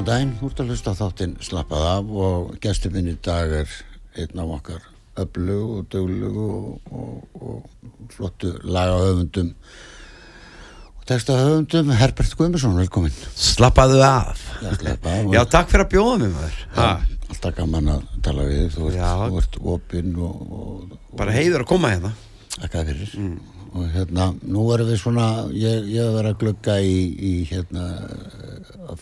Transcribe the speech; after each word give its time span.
Góðan 0.00 0.14
daginn, 0.16 0.30
þú 0.40 0.48
ert 0.48 0.60
að 0.62 0.70
hlusta 0.70 0.92
þáttinn 0.96 1.32
Slappað 1.44 1.82
af 1.84 2.12
og 2.24 2.52
gestur 2.64 2.92
minn 2.94 3.10
í 3.10 3.18
dag 3.20 3.50
er 3.52 3.72
einn 4.16 4.40
af 4.40 4.52
okkar 4.54 4.86
öflug 5.20 5.74
og 5.74 5.90
dögleg 5.92 6.38
og, 6.40 6.86
og, 6.88 7.34
og 7.36 8.06
flottu 8.14 8.54
lagahöfundum 8.64 9.50
og 10.94 11.04
textahöfundum. 11.04 11.92
Herbert 12.00 12.32
Guðmursson, 12.32 12.80
velkomin 12.80 13.12
Slappaðu 13.36 14.00
af. 14.06 14.40
Já, 14.64 14.72
slappa 14.80 15.18
af. 15.18 15.30
Já, 15.36 15.42
takk 15.52 15.68
fyrir 15.74 15.84
að 15.84 15.92
bjóða 15.92 16.16
mig 16.24 16.32
maður. 16.38 16.58
Ha, 16.78 16.88
Alltaf 17.28 17.58
gaman 17.60 17.94
að 17.98 18.10
tala 18.24 18.48
við 18.48 18.66
þú 18.78 18.88
ert, 18.88 19.00
Já. 19.02 19.10
þú 19.20 19.44
ert 19.44 19.62
opinn 19.76 20.16
og, 20.16 20.42
og, 20.48 20.98
Bara 21.20 21.36
heiður 21.36 21.66
að 21.66 21.72
koma 21.74 21.92
hérna. 21.92 22.16
Þakka 22.56 22.88
fyrir 22.88 23.18
og 23.70 23.86
hérna, 23.94 24.32
nú 24.42 24.64
erum 24.74 24.88
við 24.90 24.98
svona 24.98 25.26
ég, 25.54 25.86
ég 25.92 26.02
hef 26.02 26.16
verið 26.16 26.32
að 26.32 26.40
glugga 26.42 26.76
í, 26.82 26.96
í 27.14 27.32
hérna 27.50 27.84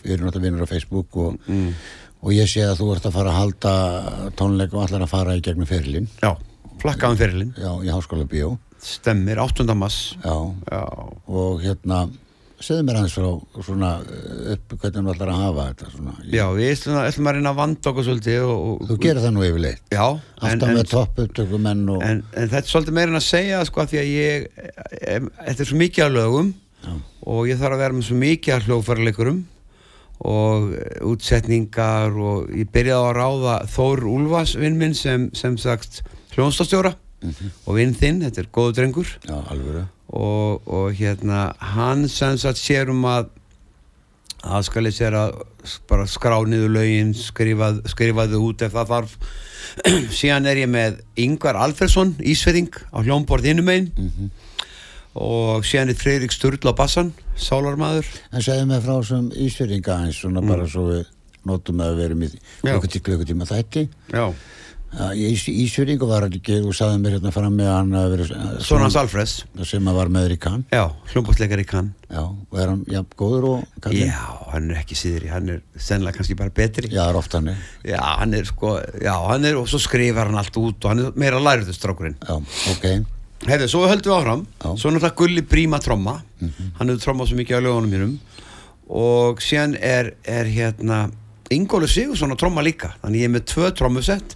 við 0.03 0.13
erum 0.13 0.27
náttúrulega 0.27 0.45
vinnur 0.45 0.67
á 0.69 0.71
Facebook 0.73 1.17
og, 1.17 1.51
og 2.21 2.33
ég 2.35 2.49
sé 2.51 2.65
að 2.67 2.77
þú 2.83 2.91
ert 2.93 3.09
að 3.09 3.17
fara 3.17 3.33
að 3.33 3.39
halda 3.39 3.73
tónleika 4.37 4.77
og 4.77 4.85
allar 4.85 5.05
að 5.07 5.13
fara 5.15 5.37
í 5.39 5.43
gegnum 5.45 5.69
fyrirlin 5.69 6.09
Já, 6.21 6.35
flakkaðum 6.83 7.21
fyrirlin 7.21 7.53
já, 7.57 7.71
í 7.81 7.93
Háskóla 7.93 8.27
Bíó. 8.29 8.55
Stemmir, 8.79 9.41
8. 9.41 9.65
mass 9.75 10.15
já, 10.21 10.35
Já, 10.69 10.83
og 11.27 11.63
hérna 11.65 12.05
segðu 12.63 12.85
mér 12.87 12.99
aðeins 12.99 13.15
frá 13.15 13.63
svona 13.65 13.89
uh, 14.03 14.53
upp 14.53 14.73
hvernig 14.75 15.05
þú 15.05 15.13
allar 15.13 15.31
að 15.33 15.41
hafa 15.43 15.65
þetta 15.69 15.91
svona. 15.93 16.15
já 16.25 16.43
við 16.55 16.71
ætlum 16.73 17.29
að, 17.29 17.37
reyna 17.37 17.53
að 17.53 17.59
vanda 17.59 17.91
okkur 17.91 18.07
svolítið 18.07 18.47
og, 18.47 18.63
og, 18.69 18.81
þú 18.89 18.97
gerir 19.05 19.23
það 19.23 19.35
nú 19.35 19.45
yfirleitt 19.47 19.93
Já, 19.95 20.05
alltaf 20.39 20.73
með 20.75 20.89
topp 20.93 21.21
upptökumenn 21.25 21.85
og 21.95 22.03
en, 22.05 22.23
en 22.33 22.51
þetta 22.51 22.63
er 22.63 22.73
svolítið 22.73 22.97
meira 22.99 23.13
en 23.13 23.21
að 23.21 23.27
segja 23.27 23.61
sko 23.67 23.83
að 23.83 23.93
því 23.93 24.01
að 24.01 24.09
ég 24.15 24.49
Þetta 25.39 25.55
er 25.55 25.69
svo 25.71 25.79
mikið 25.79 26.05
af 26.05 26.13
lögum 26.15 26.51
Já. 26.79 26.93
og 27.33 27.49
ég 27.49 27.59
þarf 27.59 27.77
að 27.77 27.83
vera 27.83 27.97
með 27.97 28.07
svo 28.09 28.19
mikið 28.19 28.55
af 28.55 28.67
hljóðfæraleikurum 28.67 29.43
og 30.29 30.73
eh, 30.75 30.97
útsetningar 31.07 32.17
og 32.19 32.49
ég 32.51 32.71
byrjaði 32.73 33.07
að 33.07 33.19
ráða 33.19 33.59
Þór 33.71 34.03
Úlfas 34.11 34.55
vinn 34.59 34.75
minn 34.79 34.95
sem, 34.97 35.29
sem 35.37 35.55
sagt 35.59 36.01
hljónstastjóra 36.35 36.95
og 37.67 37.75
vinn 37.75 37.95
þinn, 37.95 38.21
þetta 38.25 38.43
er 38.43 38.51
góðu 38.55 38.75
drengur 38.77 39.09
já, 39.27 39.35
alvöru 39.51 39.85
og, 40.09 40.65
og 40.65 40.95
hérna 40.97 41.49
hann 41.75 42.07
sem 42.09 42.37
sagt 42.41 42.61
sér 42.61 42.89
um 42.93 43.05
að 43.09 43.29
að 44.39 44.65
skal 44.69 44.87
ég 44.87 44.95
sér 44.95 45.15
að 45.19 45.39
bara 45.89 46.05
skrá 46.07 46.37
niður 46.47 46.71
lögin 46.77 47.09
skrifað, 47.17 47.81
skrifaðu 47.91 48.39
út 48.47 48.61
ef 48.63 48.71
það 48.71 48.93
þarf. 48.93 49.15
Síðan 50.19 50.47
er 50.47 50.61
ég 50.61 50.69
með 50.71 51.01
Yngvar 51.19 51.59
Alfersson 51.59 52.13
Ísverðing 52.23 52.71
á 52.95 53.03
hljómborð 53.03 53.49
innum 53.51 53.71
einn 53.73 53.89
og 55.19 55.65
síðan 55.67 55.91
er 55.91 55.97
Freyrik 55.99 56.31
Sturla 56.31 56.71
bassan 56.77 57.11
sálarmaður. 57.39 58.07
En 58.31 58.43
segðu 58.45 58.67
mig 58.69 58.83
frá 58.85 58.99
sem 59.05 59.29
ísfyrringa 59.35 59.97
eins 60.05 60.21
svona 60.21 60.43
bara 60.45 60.67
svo 60.69 60.85
við 60.87 61.09
notum 61.49 61.81
að 61.83 62.03
í 62.05 62.29
Já. 62.29 62.75
klukkutíma 62.77 63.05
klukkutíma 63.07 63.47
þætti. 63.49 63.87
Já, 64.13 64.29
Já, 64.89 65.11
Ís, 65.13 65.43
Ísfyrringu 65.51 66.07
var 66.09 66.25
ekki. 66.25 66.55
Þú 66.63 66.71
sagði 66.73 67.01
mér 67.03 67.15
hérna 67.17 67.31
fram 67.33 67.53
með 67.59 67.67
hann 67.69 67.91
að 67.99 68.07
vera 68.15 68.39
svona 68.65 68.87
hans 68.87 68.95
Alfreds 68.97 69.35
sem 69.69 69.85
var 69.93 70.09
með 70.09 70.25
þér 70.25 70.33
í 70.33 70.39
kann 70.41 70.63
já, 70.73 70.81
hljómborðsleikari 71.11 71.65
kann 71.69 71.91
Já, 72.09 72.23
og 72.25 72.57
er 72.57 72.71
hann 72.71 72.81
jafn 72.89 73.13
góður 73.19 73.45
og 73.51 73.67
kallinn? 73.85 74.09
já, 74.09 74.23
hann 74.49 74.71
er 74.71 74.79
ekki 74.81 74.97
síðri, 74.97 75.29
hann 75.29 75.51
er 75.53 75.61
sennilega 75.77 76.17
kannski 76.17 76.37
bara 76.39 76.49
betri. 76.57 76.89
Já, 76.89 77.03
það 77.03 77.11
er 77.13 77.19
oft 77.21 77.37
hann 77.37 77.51
já, 77.85 77.99
hann 78.01 78.33
er 78.33 78.49
sko, 78.49 78.73
já, 79.05 79.13
hann 79.29 79.45
er 79.45 79.61
og 79.61 79.69
svo 79.69 79.77
skrifar 79.83 80.31
hann 80.31 80.41
allt 80.41 80.57
út 80.57 80.81
og 80.81 80.89
hann 80.89 81.03
er 81.05 81.21
meira 81.21 81.37
læriður 81.43 81.77
strákurinn. 81.77 82.17
Já, 82.25 82.39
ok. 82.73 82.89
Herðu, 83.45 83.69
svo 83.71 83.85
höldum 83.87 84.09
við 84.11 84.17
áfram. 84.17 84.41
Já. 84.57 84.69
Svo 84.73 84.89
náttúrulega 84.91 85.15
Gulli 85.21 85.45
Príma 85.47 85.77
tromma. 85.79 86.17
Hann 86.41 86.89
hefur 86.89 87.03
trommað 87.05 87.29
svo 87.29 87.37
mikið 87.39 87.61
á 87.61 87.65
lögunum 87.69 87.93
mínum. 87.93 88.17
Og 88.89 89.39
síðan 89.45 89.77
er, 89.77 90.15
er 90.25 90.49
hérna 90.49 91.05
Ingólu 91.53 91.87
Sigursson 91.89 92.33
að 92.35 92.41
tromma 92.43 92.61
líka. 92.65 92.91
Þannig 93.01 93.23
ég 93.23 93.29
er 93.29 93.33
með 93.33 93.45
tvö 93.49 93.71
trommusett. 93.77 94.35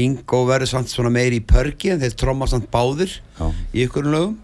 Ingó 0.00 0.44
verður 0.48 0.70
samt 0.70 0.92
svona 0.92 1.12
meiri 1.12 1.42
í 1.42 1.44
pörgi 1.44 1.92
En 1.92 2.00
þeir 2.00 2.16
tromma 2.20 2.48
samt 2.50 2.70
báðir 2.72 3.18
Já. 3.38 3.50
Í 3.74 3.84
ykkur 3.84 4.08
lögum. 4.08 4.38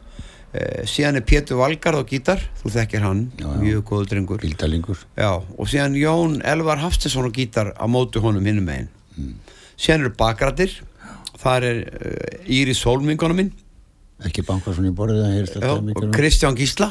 Eh, 0.53 0.83
Síðan 0.91 1.21
er 1.21 1.25
Pétur 1.25 1.61
Valgarð 1.63 2.03
á 2.03 2.05
gítar. 2.11 2.43
Þú 2.61 2.75
þekkir 2.75 3.05
hann, 3.07 3.25
Já, 3.39 3.47
já. 3.47 3.57
mjög 3.63 3.85
góður 3.89 4.11
drengur. 4.13 4.43
Bíldalingur. 4.43 5.05
Og 5.57 5.71
síðan 5.71 5.97
Jón 5.97 6.41
Elvar 6.45 6.83
Hafstinsson 6.83 7.31
á 7.31 7.33
gítar 7.33 7.73
á 7.79 7.87
móti 7.89 8.21
honum 8.21 8.45
hinnum 8.45 8.67
megin. 8.67 8.91
Mm. 9.17 9.35
Síðan 9.81 10.05
eru 10.05 10.15
bakrættir 10.19 10.81
Þar 11.41 11.65
er 11.65 11.79
uh, 11.89 12.53
Íris 12.53 12.83
Solmingona 12.85 13.37
minn 13.37 13.53
Ekki 14.29 14.45
bankar 14.45 14.77
svona 14.77 14.91
í 14.91 14.97
borðið 14.97 15.55
og 15.65 16.03
um. 16.05 16.11
Kristján 16.13 16.57
Gísla, 16.59 16.91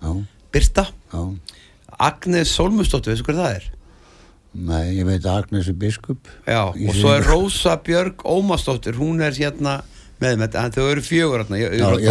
Já, 0.00 0.12
Birta. 0.48 0.86
Já. 1.12 1.20
Agnes 2.00 2.54
Solmustóttir, 2.56 3.12
veistu 3.12 3.26
hver 3.28 3.36
það 3.36 3.56
er? 3.58 3.66
Nei, 4.54 4.96
ég 4.98 5.06
veit 5.06 5.22
að 5.22 5.44
Agnes 5.44 5.68
er 5.70 5.76
biskup. 5.78 6.26
Já, 6.48 6.64
og 6.74 6.94
svo 6.96 7.12
er. 7.14 7.22
Rósa 7.28 7.76
Björg 7.86 8.24
Ómastóttir, 8.26 8.96
hún 8.98 9.22
er 9.22 9.36
hérna 9.36 9.80
með 10.20 10.40
með 10.40 10.48
þetta, 10.48 10.64
þau 10.74 10.88
eru 10.90 11.04
fjögur 11.06 11.44
hérna, 11.44 11.60
Já, 11.60 11.68
í 11.96 12.10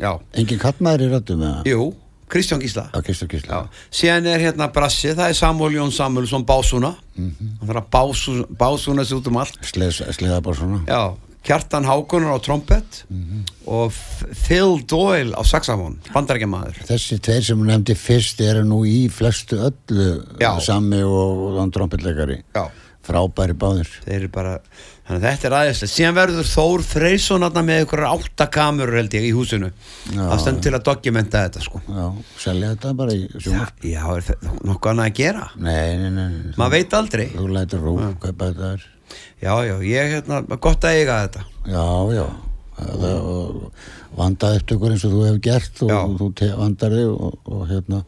Já, 0.00 0.12
Engin 0.38 0.60
kattmaður 0.60 1.06
í 1.06 1.08
eða? 1.48 1.62
jú, 1.66 1.86
Kristján 2.30 2.60
Gísla. 2.62 2.84
Já, 2.94 3.00
Kristur 3.02 3.30
Gísla. 3.32 3.50
Já, 3.50 3.80
síðan 3.90 4.28
er 4.30 4.44
hérna 4.44 4.68
Brassi, 4.70 5.10
það 5.18 5.32
er 5.32 5.38
Samuel 5.40 5.72
Jón 5.74 5.90
Samuelsson 5.96 6.44
Básúna. 6.46 6.92
Mhm. 7.16 7.56
hann 7.58 7.68
þarf 7.72 7.80
að 7.82 7.90
bású, 7.96 8.36
básúna 8.60 9.04
sér 9.04 9.18
út 9.18 9.26
um 9.32 9.40
allt. 9.40 9.58
Sleða 9.66 10.40
svona 10.54 10.84
Já, 10.86 11.16
Kjartan 11.46 11.86
Hákonar 11.88 12.36
á 12.36 12.38
trompet 12.44 13.04
Mhm. 13.08 13.44
og 13.66 13.90
F- 13.92 14.26
Phil 14.46 14.82
Doyle 14.86 15.32
á 15.32 15.40
saxafón, 15.42 15.96
bandarækjamaður 16.12 16.82
Þessi 16.86 17.18
tveir 17.18 17.42
sem 17.42 17.58
hún 17.58 17.66
nefndi 17.72 17.96
fyrst 17.96 18.40
eru 18.44 18.62
nú 18.64 18.82
í 18.84 19.08
flestu 19.10 19.56
öllu 19.56 20.26
Já. 20.38 20.58
Sami 20.60 21.00
og, 21.02 21.40
og 21.48 21.58
þann 21.58 21.72
trompetleikari. 21.72 22.42
Já, 22.54 22.68
Frábæri 23.02 23.56
eru 24.06 24.28
bara 24.28 24.58
þannig 25.08 25.24
að 25.24 25.24
þetta 25.24 25.46
er 25.48 25.54
aðeinslega, 25.56 25.90
síðan 25.96 26.14
verður 26.14 26.44
Þór 26.52 26.82
Freysson 26.84 27.40
þarna 27.40 27.62
með 27.64 27.80
ykkur 27.86 28.02
áttakamur 28.06 28.92
held 28.94 29.10
ég 29.16 29.24
í 29.24 29.32
húsinu, 29.34 29.72
Já. 30.12 30.20
það 30.28 30.40
stend 30.44 30.62
til 30.62 30.72
að 30.76 30.84
dokumenta 30.84 31.40
þetta 31.48 31.62
sko. 31.64 31.80
Já, 31.88 32.04
selja 32.38 32.74
þetta 32.76 32.92
bara 33.00 33.10
í 33.16 33.24
sjónvar 33.40 33.72
Já, 33.82 34.04
er 34.16 34.22
þetta 34.28 34.52
nokkuð 34.68 34.92
annað 34.92 35.08
að 35.10 35.14
gera? 35.14 35.48
Nei, 35.56 35.96
nei, 35.96 36.10
nei, 36.10 36.28
nei. 36.28 36.52
maður 36.60 36.70
veit 36.76 36.92
aldrei. 37.00 37.26
Þú 37.32 37.48
lætur 37.56 37.80
rúf, 37.88 38.04
kaupa 38.20 38.52
þetta 38.52 38.72
er 38.76 38.84
Já, 39.40 39.54
já, 39.64 39.74
ég 39.88 40.14
hérna, 40.16 40.42
gott 40.60 40.84
að 40.84 40.98
eiga 41.00 41.18
þetta. 41.24 41.44
Já, 41.72 41.86
já. 42.18 42.26
Vanda 44.16 44.54
upptökur 44.56 44.92
eins 44.94 45.04
og 45.06 45.12
þú 45.14 45.26
hefur 45.26 45.42
gert 45.44 45.82
og 45.84 45.90
Já. 45.92 46.00
þú 46.18 46.48
vandar 46.58 46.94
þig 46.96 47.10
og, 47.12 47.36
og 47.46 47.62
hérna. 47.70 48.00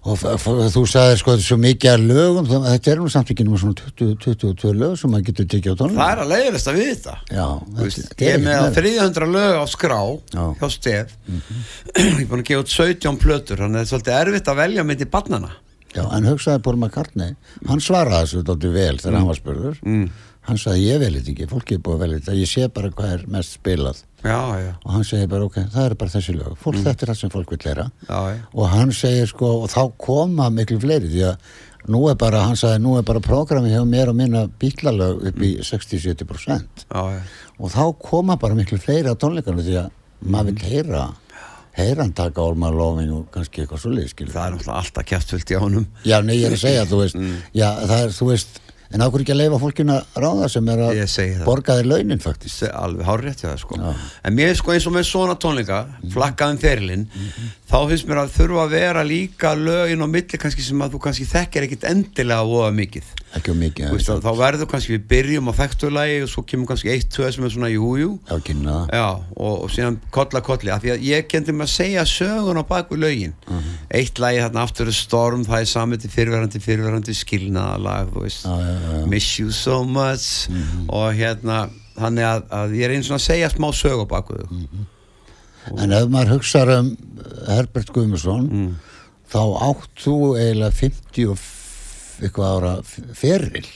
Og 0.00 0.16
þú 0.16 0.82
sagðir 0.88 1.18
sko 1.20 1.34
þetta 1.34 1.42
er 1.42 1.44
svo 1.44 1.56
mikið 1.60 1.90
að 1.92 2.04
lögum 2.08 2.46
þetta 2.48 2.90
er 2.94 3.00
nú 3.02 3.10
samt 3.12 3.32
ekki 3.34 3.44
náma 3.44 3.58
svona 3.60 3.76
20, 4.00 4.14
22 4.24 4.70
lög 4.80 4.94
sem 4.96 5.12
maður 5.12 5.26
getur 5.28 5.48
tekið 5.52 5.74
á 5.76 5.80
tónlega 5.82 6.00
Það 6.00 6.12
er 6.14 6.22
að 6.22 6.30
leiðilegst 6.32 6.70
að 6.70 6.78
við 6.80 6.88
þetta 6.90 7.16
Já, 7.36 7.48
þetta 7.80 8.24
Ég 8.24 8.30
er 8.32 8.40
með 8.40 8.56
meira. 8.56 8.70
300 8.78 9.28
lög 9.34 9.58
á 9.60 9.64
skrá 9.74 9.98
Já. 10.32 10.44
Hjá 10.62 10.68
Stef. 10.72 11.12
Ég 12.00 12.22
er 12.24 12.30
búin 12.30 12.40
að 12.40 12.48
gefa 12.48 12.64
út 12.64 12.72
17 12.78 13.20
plötur 13.26 13.60
þannig 13.60 13.76
að 13.76 13.76
það 13.76 13.84
er 13.84 13.90
svolítið 13.92 14.16
erfitt 14.22 14.48
að 14.54 14.60
velja 14.64 14.86
með 14.88 15.02
til 15.04 15.10
barnana 15.18 15.52
Já, 15.94 16.04
en 16.06 16.28
hugsaði 16.30 16.62
Paul 16.64 16.76
McCartney. 16.78 17.36
Hann 17.68 17.82
svaraði 17.82 18.26
þessu 18.26 18.42
dálítið 18.46 18.76
vel 18.76 18.98
þegar 19.00 19.16
hann 19.18 19.30
var 19.30 19.40
spurður. 19.40 19.80
Mm. 19.86 20.10
hann 20.48 20.58
sagði 20.58 20.86
ég 20.86 21.00
vel 21.02 21.10
þetta 21.14 21.30
ekki, 21.30 21.46
fólki 21.50 21.76
er 21.76 21.80
búið 21.84 21.96
að 21.96 22.02
velja 22.02 22.18
þetta 22.18 22.34
ég 22.38 22.48
sé 22.48 22.68
bara 22.74 22.90
hvað 22.96 23.10
er 23.12 23.24
mest 23.30 23.56
spilað. 23.58 23.98
Já, 24.24 24.38
já, 24.60 24.70
og 24.84 24.94
hann 24.94 25.04
segir 25.06 25.28
bara 25.30 25.46
ok, 25.46 25.58
það 25.72 25.84
er 25.84 25.94
bara 26.00 26.12
þessi 26.14 26.34
lög. 26.36 26.54
Fólk 26.60 26.80
þetta 26.80 27.04
er 27.04 27.10
það 27.12 27.18
sem 27.20 27.32
fólk 27.34 27.52
vil 27.54 27.60
læra 27.64 27.86
og 28.08 28.64
hann 28.72 28.94
segir 28.96 29.28
sko, 29.30 29.50
og 29.64 29.70
þá 29.72 29.82
koma 30.00 30.48
miklu 30.52 30.80
fleiri 30.82 31.12
því 31.12 31.22
að 31.28 31.52
nú 31.92 32.02
er 32.10 32.18
bara, 32.20 32.42
hann 32.48 32.58
sagði 32.60 32.82
nú 32.84 32.96
er 32.98 33.06
bara 33.08 33.22
prógrami 33.24 33.72
hjá 33.72 33.84
mér 33.88 34.12
og 34.12 34.18
minna 34.18 34.44
bílalög 34.60 35.24
upp 35.30 35.44
í 35.44 35.54
60-70% 35.64 36.84
já, 36.88 37.00
já. 37.14 37.22
og 37.58 37.72
þá 37.72 37.82
koma 38.10 38.36
bara 38.40 38.58
miklu 38.58 38.80
fleiri 38.80 39.12
á 39.12 39.16
tónleikarnu 39.16 39.64
því 39.64 39.78
að 39.84 39.90
maður 40.20 40.58
vil 40.58 40.72
heyra 40.74 41.06
heyra 41.78 42.02
hann 42.04 42.14
taka 42.16 42.42
All 42.42 42.58
My 42.58 42.72
Loving 42.74 43.12
og 43.14 43.28
kannski 43.34 43.64
eitthvað 43.64 43.84
svo 43.84 43.92
liðskil 43.94 44.30
Það 44.32 44.42
er 44.46 44.56
náttúrulega 44.56 44.80
alltaf 44.82 45.08
kjæftfullt 45.10 45.52
í 45.54 45.60
honum. 45.60 45.86
Já, 46.06 46.18
nei, 46.24 46.36
ég 46.40 46.48
er 46.50 46.56
að 46.56 46.64
segja, 46.64 46.88
þú 46.90 47.04
veist. 47.04 47.20
Mm. 47.20 47.38
Já, 47.54 47.68
það 47.84 47.96
er, 48.00 48.16
þú 48.16 48.28
veist 48.32 48.60
En 48.90 49.04
ákveður 49.04 49.22
ekki 49.22 49.34
að 49.36 49.38
leifa 49.38 49.58
fólkinu 49.62 49.92
að 49.94 50.16
ráða 50.24 50.46
sem 50.50 50.68
er 50.72 50.80
að 50.82 50.96
Ég 50.98 51.42
borga 51.46 51.76
þér 51.78 51.88
launin 51.92 52.22
faktist 52.22 52.64
alveg 52.66 53.06
hárrétt 53.06 53.44
hjá 53.44 53.46
það 53.52 53.60
sko. 53.62 53.76
Já. 53.78 53.92
En 54.26 54.34
mér 54.34 54.56
sko 54.58 54.74
eins 54.74 54.86
og 54.90 54.94
með 54.96 55.04
svona 55.06 55.36
tónleika 55.38 55.78
flakkaðum 56.10 56.58
ferilinn 56.58 57.04
þá 57.70 57.76
finnst 57.92 58.08
mér 58.10 58.22
að 58.24 58.32
þurfa 58.34 58.64
að 58.64 58.74
vera 58.74 59.04
líka 59.06 59.52
lögin 59.54 60.02
og 60.02 60.10
milli 60.10 60.40
kannski 60.42 60.66
sem 60.66 60.82
að 60.82 60.96
þú 60.96 61.02
kannski 61.06 61.28
þekkir 61.30 61.68
ekkit 61.68 61.86
endilega 61.92 62.48
voða 62.50 62.72
mikið 62.80 63.14
Ekki 63.30 63.52
um 63.52 63.60
mikið 63.62 63.92
að, 64.10 64.22
þá 64.24 64.30
verður 64.40 64.66
kannski 64.72 64.96
við 64.96 65.02
byrjum 65.12 65.50
á 65.50 65.52
þekktulagi 65.54 66.14
og 66.24 66.30
svo 66.32 66.42
kemur 66.50 66.66
kannski 66.72 66.90
eitt, 66.90 67.10
tvö 67.14 67.28
sem 67.30 67.44
er 67.46 67.52
svona 67.54 67.68
jújú 67.70 68.08
Já, 68.90 69.04
og, 69.36 69.52
og 69.64 69.70
síðan 69.70 69.98
kolla 70.10 70.40
kolli. 70.42 70.72
Af 70.74 70.82
því 70.82 70.90
að 70.96 71.04
ég 71.06 71.28
kendi 71.30 71.54
mig 71.54 71.68
að 71.68 71.74
segja 71.76 72.02
sögun 72.10 72.58
á 72.58 72.64
baku 72.66 72.98
lögin. 72.98 73.36
Mhm. 73.46 73.76
eitt 74.00 74.18
lagi 74.18 74.40
þarna 74.42 74.64
aftur 74.66 74.90
er 74.90 74.96
storm 74.98 75.44
það 75.46 75.60
er 75.62 75.70
samið 75.70 76.00
til 76.02 76.10
fyrirverandi 76.16 76.60
fyrirverandi 76.64 77.14
skilnaðalag 77.14 78.10
já. 78.16 79.06
miss 79.06 79.38
you 79.38 79.50
so 79.50 79.84
much. 79.84 80.48
Og 80.88 81.14
hérna 81.14 81.68
þannig 82.00 82.24
að, 82.26 82.42
að 82.50 82.74
ég 82.80 82.84
er 82.88 82.96
eins 82.96 83.10
og 83.10 83.18
að 83.20 83.26
segja 83.28 83.48
smá 83.54 83.70
sög 83.70 84.02
á 84.02 84.06
baku 84.10 84.40
þau. 84.42 84.58
En 85.78 85.92
ef 85.92 86.08
maður 86.10 86.38
hugsaður 86.38 86.78
um 86.80 86.90
Herbert 87.46 87.90
Guðmusson 87.94 88.46
Mm. 88.50 88.76
þá 89.30 89.42
átt 89.70 90.02
þú 90.02 90.14
eiginlega 90.34 90.74
eitthvað 92.26 92.52
ára 92.58 92.74
feril. 93.16 93.66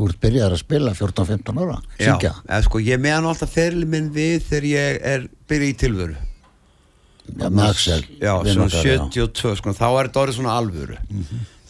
Þú 0.00 0.06
ert 0.08 0.20
byrjað 0.22 0.54
að 0.54 0.60
spila 0.62 0.92
14-15 0.96 1.60
ára 1.60 1.78
syngja, 2.00 2.32
eða 2.48 2.62
sko 2.64 2.80
ég 2.80 3.00
meðan 3.02 3.26
alltaf 3.28 3.50
ferli 3.52 3.84
minn 3.90 4.06
við 4.14 4.44
þegar 4.48 4.66
ég 4.70 5.00
er 5.12 5.26
byrjað 5.50 5.72
í 5.74 5.78
tilvöru 5.82 6.14
já, 7.36 7.48
með 7.50 7.64
Axel 7.68 7.98
já, 8.18 8.32
svona 8.46 8.66
okkar, 8.66 8.86
já. 8.86 8.98
72 9.12 9.56
sko, 9.60 9.74
þá 9.76 9.86
er 9.90 10.08
þetta 10.08 10.22
orðið 10.24 10.38
svona 10.38 10.54
alvöru. 10.56 10.96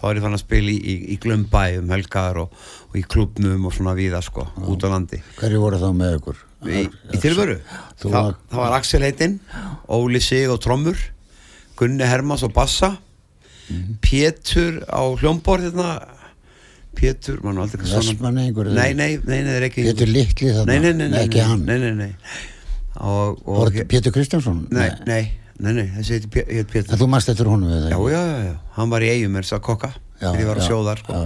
Þá 0.00 0.04
er 0.08 0.16
ég 0.20 0.25
fann 0.25 0.37
að 0.38 0.40
spila 0.44 0.70
í, 0.72 0.76
í, 0.78 0.94
í 1.12 1.16
glömbæ 1.20 1.64
um 1.82 1.90
helgar 1.92 2.38
og, 2.44 2.54
og 2.88 2.94
í 2.96 3.02
klubnum 3.04 3.66
og 3.68 3.75
svona 3.76 3.92
víða 3.99 4.22
sko, 4.25 4.46
út 4.70 4.87
á 4.87 4.88
landi. 4.94 5.18
Hverju 5.40 5.60
voru 5.60 5.80
þá 5.82 5.90
með 5.99 6.14
ykkur? 6.20 6.38
í, 6.70 6.80
í 7.16 7.18
tilvöru 7.20 7.54
Þa, 7.96 8.08
var- 8.12 8.34
það 8.52 8.58
var 8.60 8.75
Axel 8.76 8.99
heitinn 9.00 9.38
Óli 9.96 10.20
Sig 10.20 10.44
og 10.52 10.58
trommur 10.60 10.99
Gunni 11.80 12.04
Hermans 12.04 12.42
og 12.44 12.52
bassa 12.56 12.99
Mhm. 13.70 14.00
Pétur 14.02 14.80
á 14.90 14.99
hljómborð 15.14 15.68
hérna 15.68 15.90
Pétur, 16.97 17.40
mann 17.44 17.61
aldrei 17.62 17.87
Vestmanni 17.87 18.49
einhver 18.49 18.70
nei, 18.75 18.92
nei, 18.99 19.16
nei, 19.23 19.40
nei, 19.40 19.50
það 19.50 19.59
er 19.59 19.66
ekki 19.68 19.85
Pétur 19.88 20.11
Litli 20.11 20.54
þarna? 20.56 20.73
Nei, 20.73 20.92
nei, 20.92 21.09
nei, 21.09 21.25
ekki 21.25 21.44
hann? 21.47 21.64
nei, 21.68 21.78
nei, 21.78 21.92
nei. 21.97 22.11
og, 23.00 23.42
og 23.47 23.80
Pétur 23.90 24.14
Kristjánsson? 24.14 24.64
Nei, 24.75 24.88
nei, 25.09 25.23
nei, 25.62 25.73
nei, 25.78 25.87
þessi 25.97 26.18
heiti 26.18 26.32
Pé- 26.35 26.47
hét 26.49 26.64
en 26.66 26.70
Pétur 26.75 27.00
þú 27.00 27.11
mannst 27.14 27.32
eftir 27.32 27.50
honum 27.50 27.70
við 27.73 27.87
það 27.87 27.94
já, 27.94 28.00
já, 28.16 28.23
já, 28.30 28.40
já, 28.50 28.54
hann 28.78 28.92
var 28.92 29.06
í 29.06 29.12
eigum 29.14 29.38
er 29.40 29.49
það 29.49 29.64
kokka 29.70 29.92
þegar 30.20 30.40
ég 30.42 30.50
var 30.50 30.61
að 30.61 30.66
já, 30.66 30.68
sjóðar 30.68 31.04
sko. 31.04 31.20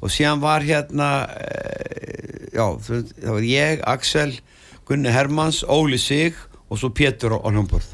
og 0.00 0.14
síðan 0.16 0.40
var 0.42 0.66
hérna 0.66 1.10
e, 1.36 1.50
já, 2.56 2.66
það 2.88 3.34
var 3.36 3.46
ég, 3.46 3.84
Axel 3.92 4.32
Gunni 4.90 5.12
Hermans, 5.14 5.62
Óli 5.70 5.98
Sig 6.02 6.34
og 6.66 6.80
svo 6.80 6.88
Pétur 6.90 7.36
á 7.38 7.46
hljómborð. 7.46 7.92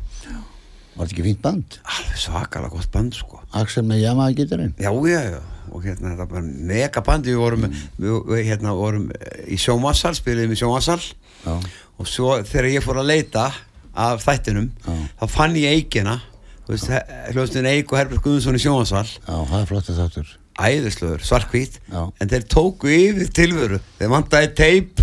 Var 0.96 1.04
þetta 1.04 1.12
ekki 1.12 1.24
fínt 1.26 1.42
band? 1.44 1.74
alveg 1.84 2.20
svakalega 2.22 2.72
gott 2.72 2.88
band 2.94 3.12
sko. 3.12 3.42
Axel 3.52 3.84
með 3.84 4.00
Yamaha 4.06 4.32
gítarinn? 4.32 4.72
Já, 4.80 4.88
já, 5.04 5.20
já, 5.34 5.40
og 5.72 5.84
hérna 5.84 6.12
þetta 6.14 6.28
var 6.30 6.46
mega 6.70 7.02
bandi, 7.06 7.32
við 7.34 7.42
vorum, 7.42 7.66
við, 7.98 8.14
við 8.30 8.42
hérna 8.50 8.74
vorum 8.76 9.08
í 9.46 9.58
sjómassal, 9.60 10.14
spiliðum 10.18 10.54
í 10.54 10.60
sjómassal 10.60 11.00
já, 11.00 11.52
og 11.96 12.10
svo 12.10 12.38
þegar 12.46 12.70
ég 12.74 12.86
fór 12.86 13.02
að 13.02 13.10
leita 13.12 13.50
af 13.96 14.24
þættinum, 14.26 14.70
Já. 14.84 14.96
þá 15.22 15.26
fann 15.32 15.56
ég 15.56 15.78
eigina 15.78 16.18
hljóðstin 16.66 17.68
Eik 17.70 17.92
og 17.92 18.00
Herbert 18.00 18.24
Guðmundsson 18.24 18.58
í 18.58 18.62
sjómassal 18.62 19.06
já, 19.06 19.36
það 19.36 19.60
er 19.60 19.70
flott 19.70 19.90
þáttur. 20.00 20.34
Æðislöður, 20.56 21.24
svarkvít 21.24 21.74
en 21.92 22.30
þeir 22.30 22.46
tóku 22.48 22.88
yfir 22.88 23.28
tilveru. 23.36 23.76
Þeir 23.98 24.08
vantaði 24.08 24.48
teip. 24.56 25.02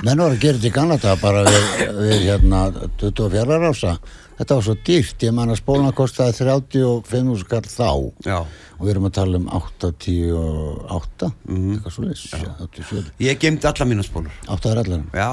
Menn 0.00 0.22
var 0.22 0.32
að 0.32 0.40
gera 0.40 0.56
þetta 0.56 0.70
í 0.70 0.72
Kanada 0.72 1.12
bara 1.20 1.42
við, 1.44 1.66
við 1.98 2.24
hérna 2.30 2.62
24 3.02 3.58
rása 3.60 3.98
þetta 4.38 4.58
var 4.58 4.66
svo 4.68 4.76
dýrt, 4.86 5.24
ég 5.26 5.34
man 5.34 5.52
að 5.52 5.60
spóluna 5.60 5.94
kostaði 5.96 6.36
35 6.38 7.40
skall 7.42 7.64
þá. 7.66 7.90
Já, 8.26 8.38
og 8.78 8.86
við 8.86 8.92
erum 8.94 9.08
að 9.08 9.14
tala 9.18 9.38
um 9.40 9.48
88 9.58 11.28
eitthvað 11.50 11.94
svo 11.94 12.04
leys 12.06 12.24
87, 12.30 13.12
ég 13.26 13.40
gemdi 13.42 13.68
alla 13.70 13.86
mína 13.90 14.06
spólur. 14.06 14.34
8 14.46 14.70
er 14.70 14.80
allar 14.84 15.04
já, 15.18 15.30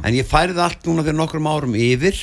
en 0.00 0.16
ég 0.16 0.28
færði 0.30 0.62
allt 0.64 0.86
núna 0.88 1.04
fyrir 1.04 1.18
nokkrum 1.18 1.50
árum 1.50 1.74
yfir 1.78 2.16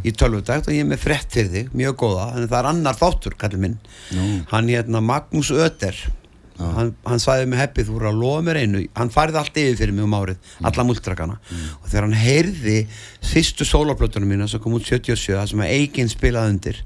í 0.00 0.12
tölvutækt 0.16 0.70
og 0.70 0.76
ég 0.76 0.84
er 0.86 0.90
með 0.90 1.04
frett 1.04 1.28
fyrir 1.36 1.52
þig, 1.52 1.72
mjög 1.76 1.98
góða 2.00 2.26
en 2.32 2.48
það 2.48 2.58
er 2.62 2.70
annar 2.72 2.98
þáttur, 2.98 3.36
kallið 3.38 3.64
minn. 3.66 3.78
Hann 4.50 4.72
hérna 4.72 5.04
Magnús 5.04 5.52
Öder 5.52 5.98
hann, 6.58 6.92
hann 7.04 7.22
sagði 7.22 7.48
mig 7.50 7.58
heppið 7.58 7.88
þú 7.88 7.96
voru 7.96 8.08
að 8.10 8.20
lofa 8.20 8.42
mér 8.46 8.60
einu. 8.62 8.82
Hann 8.94 9.10
færði 9.14 9.40
allt 9.40 9.58
yfir 9.58 9.78
fyrir 9.80 9.94
mig 9.96 10.06
um 10.06 10.16
árið 10.18 10.52
alla 10.70 10.86
múltrakana. 10.86 11.38
Og 11.80 11.88
þegar 11.88 12.06
hann 12.06 12.18
heyrði 12.18 12.76
fyrstu 13.24 13.66
sólarplötunum 13.68 14.30
mína 14.30 14.48
sem 14.50 14.62
kom 14.62 14.76
út 14.78 14.86
77 14.86 15.34
það 15.34 15.48
sem 15.50 15.64
að 15.64 15.74
Eikin 15.78 16.12
spilaði 16.12 16.54
undir 16.54 16.82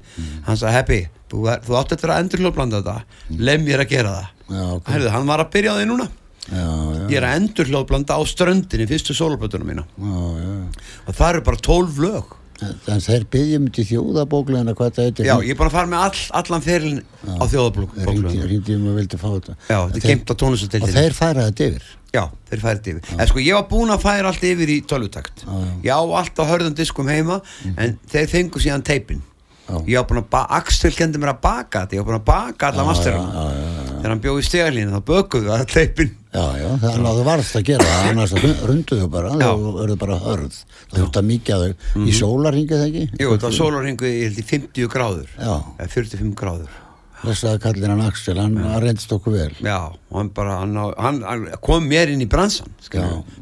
hann 0.47 0.57
sagði 0.57 0.77
heppi, 0.79 1.01
þú, 1.29 1.43
þú 1.67 1.77
átti 1.81 1.97
eftir 1.97 2.13
að 2.15 2.23
endur 2.23 2.43
hljóðblanda 2.45 2.81
þetta 2.81 3.37
leið 3.37 3.67
mér 3.67 3.85
að 3.85 3.93
gera 3.93 4.15
það. 4.15 4.33
Já, 4.49 4.63
ok. 4.79 4.89
Heyrðu, 4.95 5.13
hann 5.13 5.29
var 5.29 5.43
að 5.45 5.53
byrja 5.53 5.75
á 5.75 5.77
því 5.77 5.87
núna. 5.91 6.09
Já, 6.49 6.65
já, 6.65 7.01
ég 7.11 7.17
er 7.19 7.27
að 7.27 7.35
endur 7.37 7.69
hljóðblanda 7.69 8.15
á 8.17 8.21
ströndinni 8.25 8.89
fyrstu 8.89 9.13
sólarplötunum 9.13 9.69
mína. 9.69 9.85
Já, 10.01 10.85
og 11.05 11.13
það 11.13 11.33
eru 11.35 11.45
bara 11.51 11.65
12 11.69 11.99
lög 12.07 12.38
en 12.65 13.03
þeir 13.03 13.25
byggjum 13.33 13.69
til 13.75 13.85
þjóðabóklegina 13.89 14.75
hvað 14.75 14.89
þetta 14.89 15.05
heitir. 15.07 15.29
Já, 15.29 15.35
ég 15.45 15.53
er 15.53 15.59
bara 15.59 15.71
að 15.71 15.77
fara 15.77 15.91
með 15.91 16.03
all, 16.07 16.23
allan 16.41 16.65
ferilin 16.65 16.99
á 17.25 17.43
þjóðabóklunum 17.53 18.43
hringdi 18.43 18.75
um 18.75 18.89
að 18.91 18.99
vildi 18.99 19.21
fá 19.21 19.27
þetta. 19.29 19.55
Já, 19.69 19.77
þetta 19.77 20.01
er 20.01 20.05
geimt 20.09 20.27
á 20.27 20.33
og 20.33 20.41
tónlistadeildinni 20.43 20.97
þeir 20.99 21.17
færa 21.17 21.47
þetta 21.49 21.69
yfir. 21.69 21.87
Já, 22.09 22.23
þeir 22.49 22.61
færið 22.63 22.79
þetta 22.79 22.93
yfir. 22.93 23.15
En 23.15 23.29
sko, 23.29 23.41
ég 23.45 23.57
var 23.59 23.65
búinn 23.69 23.93
að 23.93 24.05
færa 24.05 24.31
allt 24.31 24.45
yfir 24.49 24.73
í 24.73 24.77
tölvutakt. 24.89 25.43
Já, 25.45 25.51
já. 25.53 25.73
ég 25.85 25.91
á 25.93 26.01
allt 26.21 26.41
á 26.41 26.43
hörðum 26.49 26.77
diskum 26.77 27.11
heima 27.11 27.41
en 27.75 27.99
þeir 28.09 28.31
fengu 28.31 28.61
síðan 28.63 28.85
teipin. 28.85 29.21
Já. 29.69 29.77
ég 29.85 29.99
var 29.99 30.07
búinn 30.09 30.23
að, 30.23 30.47
Axel 30.57 30.89
kendi 30.97 31.21
mér 31.21 31.35
að 31.35 31.43
baka 31.43 31.83
þetta. 31.83 31.99
Ég 31.99 32.01
var 32.01 32.07
búinn 32.09 32.19
að 32.19 32.29
baka 32.31 32.71
alla 32.71 32.87
Já, 32.89 33.88
já, 33.99 34.07
já, 34.07 34.07
já, 34.07 34.07
þegar 34.07 34.13
hann 34.13 34.23
bjóði 34.23 34.47
stegalínu 34.47 34.95
þá 34.95 35.05
bökuðu 35.09 35.53
að 35.53 35.63
teipin 35.73 36.11
já, 36.33 36.43
já, 36.59 36.67
þannig 36.83 37.07
að 37.09 37.19
þú 37.19 37.23
varst 37.27 37.55
að 37.59 37.63
gera. 37.69 37.87
Það 37.89 38.09
annars 38.11 38.33
runduðu 38.69 39.07
bara 39.13 39.31
Já. 39.39 39.47
þú 39.49 39.71
verður 39.79 39.99
bara 40.03 40.19
hörð. 40.25 40.59
Það 40.89 40.99
þurft 40.99 41.19
að 41.21 41.29
mikið 41.29 41.55
að 41.55 41.63
þau. 41.63 42.03
Í 42.05 42.13
sólarhingi 42.19 42.75
það 42.75 42.85
ekki? 42.89 43.07
Jú, 43.19 43.31
þetta 43.33 43.47
var 43.49 43.57
sólarhingu 43.57 44.11
í 44.11 44.45
50 44.53 44.91
gráður. 44.93 45.33
Já. 45.39 45.55
eða 45.79 45.89
45 45.95 46.37
gráður. 46.39 46.77
Þessaði 47.19 47.59
kallir 47.65 47.91
hann 47.91 48.05
Axel, 48.05 48.37
hann 48.39 48.53
reyndist 48.79 49.11
okkur 49.11 49.33
vel. 49.35 49.49
Já, 49.59 49.91
hann 50.15 50.29
bara, 50.35 50.61
hann, 50.61 50.77
hann, 50.95 51.49
kom 51.65 51.83
mér 51.89 52.13
inn 52.13 52.23
í 52.23 52.29
bransan, 52.31 52.71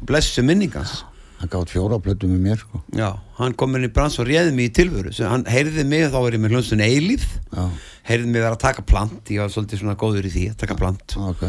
blessu 0.08 0.42
minningans. 0.42 1.04
Hann 1.38 1.50
gátt 1.52 1.70
fjóra 1.70 1.98
plötu 2.02 2.26
með 2.30 2.40
mér 2.42 2.58
sko. 2.58 2.80
Já, 2.98 3.12
hann 3.38 3.54
kom 3.58 3.76
inn 3.78 3.86
í 3.86 3.92
bransan 3.94 4.24
og 4.24 4.30
réði 4.30 4.54
mig 4.56 4.70
í 4.70 4.74
tilvöru. 4.80 5.12
Sem 5.14 5.30
hann 5.30 5.44
heyrði 5.46 5.84
mig, 5.86 6.08
þá 6.10 6.18
var 6.18 6.34
ég 6.34 6.42
með 6.42 6.54
hljónstun 6.56 6.82
eilíf, 6.82 7.26
Já. 7.54 7.64
heyrði 8.10 8.32
mig 8.32 8.42
vera 8.42 8.56
að 8.56 8.62
taka 8.64 8.84
plant, 8.88 9.30
ég 9.30 9.42
var 9.44 9.52
svolítið 9.54 9.82
svona 9.84 9.96
góður 10.00 10.26
í 10.26 10.32
því 10.34 10.44
að 10.50 10.58
taka 10.64 10.78
plant 10.78 11.14
ok, 11.30 11.44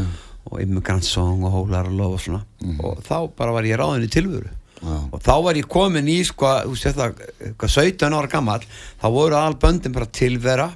og 0.51 0.61
Immigrant 0.61 1.07
Song 1.07 1.43
og 1.47 1.55
Hólar 1.55 1.89
og 1.89 1.97
Lof 1.97 2.17
og 2.19 2.23
svona 2.27 2.43
og 2.85 3.01
þá 3.07 3.15
bara 3.39 3.55
var 3.55 3.65
ég 3.69 3.79
ráðin 3.81 4.05
í 4.05 4.11
tilvöru. 4.13 4.53
Já. 4.79 4.95
Og 5.09 5.19
þá 5.25 5.33
var 5.49 5.57
ég 5.59 5.67
komin 5.67 6.07
í, 6.07 6.19
sko, 6.27 6.53
þú 6.69 6.77
sé 6.79 6.93
það, 6.95 7.23
hvað 7.59 7.73
17 7.81 8.15
ára 8.21 8.31
gammal, 8.31 8.61
þá 9.01 9.07
voru 9.17 9.39
all 9.41 9.57
böndin 9.59 9.95
bara 9.95 10.05
tilvera, 10.05 10.69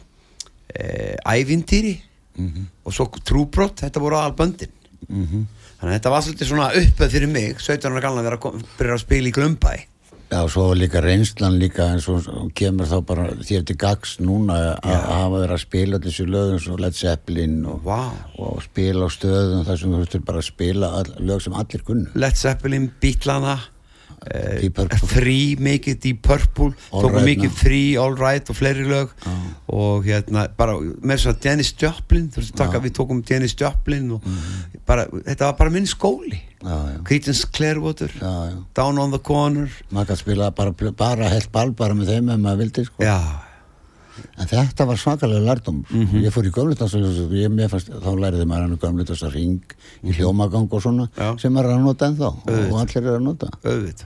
eh, 0.73 1.15
ævintýri 1.21 1.99
og 2.83 2.91
svo 2.91 3.05
trúbrott, 3.21 3.85
þetta 3.85 4.01
voru 4.01 4.17
all 4.17 4.33
böndin. 4.33 4.73
mhm 5.07 5.45
Þannig 5.83 5.97
að 5.97 5.97
þetta 5.97 6.11
var 6.13 6.21
svolítið 6.23 6.47
svona 6.47 6.65
uppöð 6.79 7.09
fyrir 7.11 7.27
mig 7.27 7.57
17 7.59 7.91
ára 7.91 8.01
gamla 8.05 8.21
að 8.21 8.27
vera 8.29 8.37
að 8.39 8.61
byrja 8.77 8.93
að 8.95 9.01
spila 9.01 9.27
í 9.27 9.33
Glumbæ 9.35 9.71
Já, 10.31 10.37
svo 10.47 10.63
líka 10.79 11.01
reynslan 11.03 11.57
líka 11.59 11.89
en 11.91 11.99
svo 11.99 12.15
kemur 12.55 12.87
þá 12.87 12.95
bara 13.05 13.25
þér 13.35 13.65
til 13.67 13.75
gags 13.83 14.13
núna 14.23 14.55
að 14.79 14.95
hafa 15.09 15.33
verið 15.33 15.55
að 15.57 15.61
spila 15.65 15.99
þessu 16.05 16.25
lögum 16.31 16.61
svo 16.63 16.77
Led 16.79 16.95
Zeppelin 16.95 17.59
og, 17.67 17.83
Vá. 17.83 18.15
og 18.39 18.63
spila 18.63 19.05
á 19.05 19.09
stöðum 19.11 19.67
þar 19.67 19.81
sem 19.81 19.91
þú 19.91 19.99
þurftir 19.99 20.23
bara 20.31 20.39
að 20.39 20.47
spila 20.47 20.93
all, 21.01 21.11
lög 21.19 21.43
sem 21.43 21.59
allir 21.59 21.85
kunnu. 21.85 22.07
Led 22.15 22.39
Zeppelin, 22.39 22.87
Beatlana 23.03 23.57
eh, 24.31 24.69
Purple. 24.73 24.99
Free, 25.09 25.55
mikið 25.59 25.99
Deep 26.03 26.21
Purple 26.25 26.71
tókum 26.89 27.19
Right 27.19 27.27
mikið. 27.27 27.51
Free, 27.59 27.93
All 27.99 28.15
Right 28.19 28.49
og 28.49 28.57
fleiri 28.57 28.85
lög. 28.87 29.13
Og 29.73 30.07
hérna 30.07 30.47
bara 30.57 30.77
með 30.79 31.23
svona 31.25 31.39
Dennis 31.43 31.73
Joplin 31.79 32.29
taka, 32.55 32.81
við 32.83 32.95
tókum 32.99 33.23
Dennis 33.25 33.55
Joplin 33.59 34.11
og 34.17 34.25
bara, 34.87 35.07
þetta 35.11 35.51
var 35.51 35.57
bara 35.59 35.73
minn 35.73 35.89
skóli. 35.89 36.41
Já, 36.63 37.03
Creedence 37.03 37.47
Clearwater 37.51 38.11
Down 38.75 38.97
on 38.97 39.11
the 39.11 39.19
Corner. 39.19 39.67
Maður 39.91 40.13
gæti 40.13 40.21
spila 40.23 40.51
bara, 40.55 40.71
bara 40.95 41.31
helt 41.33 41.51
ball 41.51 41.73
bara 41.75 41.97
með 41.97 42.13
þeim 42.13 42.29
ef 42.31 42.39
maður 42.39 42.61
vildi 42.63 42.85
sko. 42.87 43.03
já, 43.03 43.17
en 44.37 44.47
þetta 44.47 44.85
var 44.87 44.95
svakalega 44.97 45.43
lærdom 45.47 45.83
Mhm. 45.89 46.21
ég 46.23 46.31
fór 46.33 46.45
í 46.47 46.51
mér 47.51 47.69
fannst, 47.69 47.89
þá 47.89 48.09
læriði 48.13 48.45
maður 48.45 48.61
hann 48.67 48.77
gömlutansar 48.77 49.33
ring 49.33 49.61
í 50.03 50.13
hljómagang 50.13 50.67
og 50.71 50.81
svona 50.81 51.07
Mhm. 51.09 51.21
Já. 51.21 51.39
sem 51.41 51.53
maður 51.53 51.65
er 51.71 51.77
að 51.77 51.83
nota 51.83 52.05
ennþá 52.09 52.27
og, 52.27 52.43
Auðvitað. 52.47 52.71
og 52.71 52.79
allir 52.79 53.07
er 53.07 53.17
að 53.19 53.23
nota 53.23 53.47
auðvitað 53.63 54.05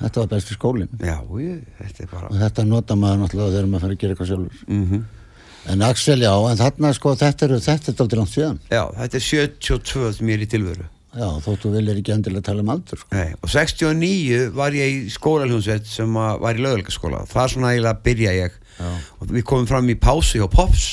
þetta 0.00 0.16
var 0.20 0.26
besti 0.28 0.54
skólinn 0.54 0.88
já, 1.00 1.16
ég, 1.42 1.62
þetta 1.82 2.10
bara 2.10 2.26
og 2.30 2.36
þetta 2.38 2.66
nota 2.66 2.94
maður 2.94 3.18
náttúrulega 3.24 3.52
þegar 3.54 3.68
maður 3.68 3.80
fer 3.80 3.90
að 3.90 3.98
gera 3.98 4.14
eitthvað 4.14 4.28
sjálfur 4.28 4.64
mm 4.68 5.04
en 5.68 5.82
Axel 5.82 6.20
já, 6.22 6.32
en 6.50 6.56
þarna 6.56 6.94
sko 6.94 7.14
þetta 7.14 7.42
er, 7.42 7.58
þetta 7.58 7.88
er 7.90 7.94
dálítið 7.98 8.16
langt 8.16 8.34
síðan 8.36 8.58
já, 8.70 8.84
þetta 8.94 9.14
er 9.14 9.20
72 9.20 10.12
sem 10.14 10.26
ég 10.28 10.34
er 10.38 10.46
í 10.46 10.46
tilveru 10.46 10.84
já, 11.16 11.28
þóttu 11.44 11.72
viljir 11.72 12.00
ekki 12.00 12.14
endilega 12.14 12.48
tala 12.50 12.64
um 12.64 12.72
aldur 12.74 13.00
sko. 13.00 13.10
Nei, 13.16 13.34
og 13.40 13.52
69 13.52 14.48
var 14.56 14.76
ég 14.76 14.94
í 14.94 15.12
skólaljónsveit 15.12 15.88
sem 15.88 16.18
að 16.20 16.40
var 16.44 16.58
í 16.58 16.64
lögulgaskóla 16.64 17.24
það 17.30 17.44
er 17.44 17.54
svona 17.54 17.72
eiginlega 17.74 17.96
að 17.96 18.02
byrja 18.08 18.34
ég. 18.38 18.58
Já. 18.78 18.90
og 19.18 19.30
við 19.34 19.44
komum 19.46 19.66
fram 19.66 19.88
í 19.90 19.98
pásu 19.98 20.38
hjá 20.38 20.46
Pops. 20.52 20.86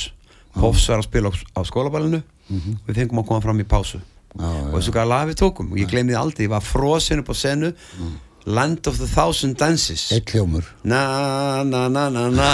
Pops 0.56 0.88
var 0.90 1.02
að 1.04 1.10
spila 1.10 1.32
á, 1.32 1.60
skólaballinu. 1.68 2.22
Við 2.50 3.00
fengum 3.02 3.22
að 3.22 3.28
koma 3.32 3.44
fram 3.44 3.60
í 3.62 3.66
pásu. 3.68 4.00
Já, 4.36 4.48
og 4.52 4.78
þessu 4.78 4.94
hvað 4.96 5.10
lag 5.12 5.28
við 5.30 5.40
tókum? 5.42 5.74
Og 5.74 5.80
ég 5.80 5.90
glemði 5.92 6.16
aldrei, 6.20 6.46
ég 6.48 6.54
var 6.54 6.64
frosin 6.64 7.22
upp 7.22 7.32
á 7.32 7.36
senu. 7.38 7.72
Land 8.46 8.86
of 8.88 9.00
the 9.02 9.08
Thousand 9.10 9.58
Dances. 9.58 10.12
Eitt 10.14 10.30
hljómur. 10.30 10.68
Na 10.86 11.64
na 11.66 11.88
na 11.90 12.10
na 12.14 12.28
na. 12.30 12.52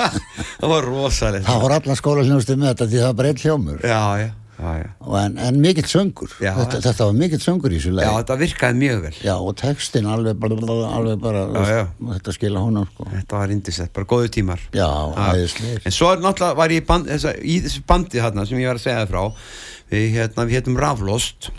Það 0.60 0.70
var 0.70 0.86
rosalegt. 0.88 1.44
Það 1.44 1.60
voru 1.60 1.76
allar 1.76 1.98
skóla 2.00 2.24
með 2.24 2.46
þetta 2.46 2.86
því 2.86 3.00
það 3.02 3.06
var 3.10 3.18
bara 3.18 3.32
eitt 3.32 3.44
hljómur. 3.44 3.82
Já, 3.84 4.00
já. 4.22 4.30
Og 4.30 4.45
en, 4.58 5.34
en 5.38 5.58
mikill 5.60 5.84
söngur. 5.90 6.30
Já. 6.40 6.52
þetta, 6.56 6.78
þetta 6.86 7.06
var 7.08 7.16
mikill 7.18 7.40
söngur 7.44 7.74
í 7.74 7.78
þessu 7.80 7.90
já, 7.92 7.96
leið 7.98 8.12
þetta 8.16 8.36
virkaði 8.40 8.78
mjög 8.80 9.02
vel. 9.04 9.14
Já, 9.26 9.34
og 9.36 9.56
textin 9.60 10.08
alveg 10.08 10.38
bara, 10.40 10.58
alveg 10.96 11.18
bara 11.20 11.42
Já, 11.52 11.64
já. 11.74 11.82
þetta 12.14 12.34
skila 12.38 12.62
honum 12.64 12.86
sko. 12.92 13.08
þetta 13.12 13.40
var 13.42 13.52
indislegt, 13.56 13.92
bara 13.98 14.08
góðu 14.14 14.30
tímar. 14.38 14.62
Já, 14.76 14.86
Já. 14.88 15.26
æðisleir 15.34 15.82
En 15.84 15.96
svo 15.98 16.12
er 16.14 16.22
náttúrulega 16.24 16.60
var 16.62 16.74
ég 16.76 16.86
band, 16.88 17.10
þessa, 17.12 17.34
í 17.42 17.58
þessu 17.66 17.84
bandi 17.92 18.22
þarna 18.24 18.46
sem 18.48 18.62
ég 18.62 18.70
var 18.72 18.80
að 18.80 18.86
segja 18.86 19.02
þér 19.04 19.12
frá. 19.12 19.44
Við, 19.92 20.06
hérna, 20.16 20.46
við 20.48 20.58
hétum 20.58 20.80
Raflost. 20.80 21.50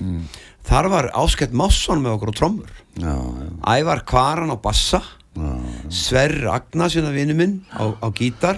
Þar 0.68 0.90
var 0.92 1.12
Áskett 1.16 1.54
Másson 1.56 2.02
með 2.04 2.18
okkur 2.18 2.34
á 2.34 2.38
trommur. 2.42 2.74
Já, 2.98 3.14
já, 3.14 3.48
Ævar 3.78 4.02
Kvaran 4.10 4.52
á 4.52 4.58
bassa. 4.60 5.00
Já, 5.38 5.54
Sverri 5.94 6.48
Agnarsson 6.50 7.06
að 7.08 7.20
vinnu 7.22 7.36
minn 7.38 7.54
á, 7.70 7.94
á 7.94 8.08
gítar. 8.10 8.58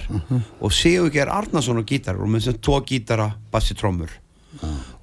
Og 0.64 0.72
Sigurger 0.74 1.28
Arnason 1.28 1.78
á 1.78 1.84
gítar 1.84 2.16
og 2.18 2.32
með 2.32 2.48
sem 2.48 2.58
tvo 2.64 2.80
gítara 2.88 3.34
bassi 3.52 3.76
trommur 3.76 4.10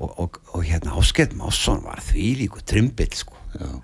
og, 0.00 0.11
og, 0.19 0.38
og 0.53 0.65
hérna 0.67 0.97
Áskett 0.99 1.35
Másson 1.38 1.83
var 1.87 2.03
því 2.05 2.26
líku 2.43 2.62
trimbill 2.67 3.15
sko 3.15 3.37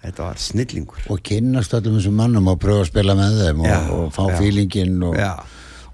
þetta 0.02 0.26
var 0.26 0.40
snillingur 0.42 1.07
og 1.12 1.23
kynnast 1.25 1.73
öllum 1.78 1.97
þessum 1.99 2.19
mannum 2.19 2.50
og 2.52 2.59
pröfa 2.61 2.85
að 2.85 2.90
spila 2.90 3.14
með 3.16 3.38
þeim 3.40 3.62
og, 3.62 3.69
Já, 3.71 3.78
og 3.97 4.11
fá 4.12 4.23
já. 4.28 4.38
fílingin 4.42 4.99
og, 5.09 5.16
Já. 5.16 5.33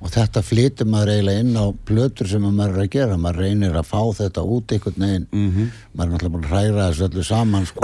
Og 0.00 0.10
þetta 0.14 0.42
flytur 0.46 0.86
maður 0.86 1.10
eiginlega 1.16 1.40
inn 1.42 1.56
á 1.58 1.66
plötur 1.88 2.28
sem 2.30 2.42
maður 2.46 2.76
er 2.78 2.82
að 2.84 2.90
gera. 2.94 3.16
Maður 3.18 3.40
reynir 3.42 3.74
að 3.80 3.86
fá 3.88 4.00
þetta 4.20 4.44
út 4.46 4.74
einhvern 4.76 5.02
veginn. 5.04 5.26
Mhm. 5.32 5.70
maður 5.98 6.08
er 6.08 6.12
náttúrulega 6.14 6.34
búin 6.34 6.44
að 6.44 6.52
hræra 6.52 6.88
þessu 6.92 7.08
öllu 7.08 7.24
saman 7.26 7.66
sko. 7.66 7.80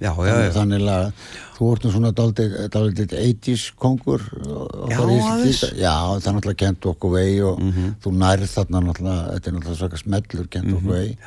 já, 0.00 0.12
já, 0.16 0.34
já. 0.40 0.50
þannig 0.56 0.88
að 0.88 1.12
þú 1.58 1.72
ert 1.74 1.82
svona 1.92 2.12
dálítið 2.12 3.12
80s 3.20 3.64
kongur. 3.78 4.20
Já, 4.88 5.92
það 6.18 6.26
er 6.28 6.36
náttúrulega 6.36 6.60
kent 6.64 6.86
okkur 6.90 7.12
vei 7.14 7.40
og 7.44 7.60
þú 8.02 8.12
nærð 8.18 8.48
þarna 8.54 8.80
náttúrulega 8.88 9.34
þetta 9.36 9.50
er 9.50 9.56
náttúrulega 9.58 9.80
svaka 9.82 10.00
smellur 10.00 10.48
kent 10.50 10.66
Mhm. 10.66 10.76
okkur 10.78 10.92
vei 10.96 11.18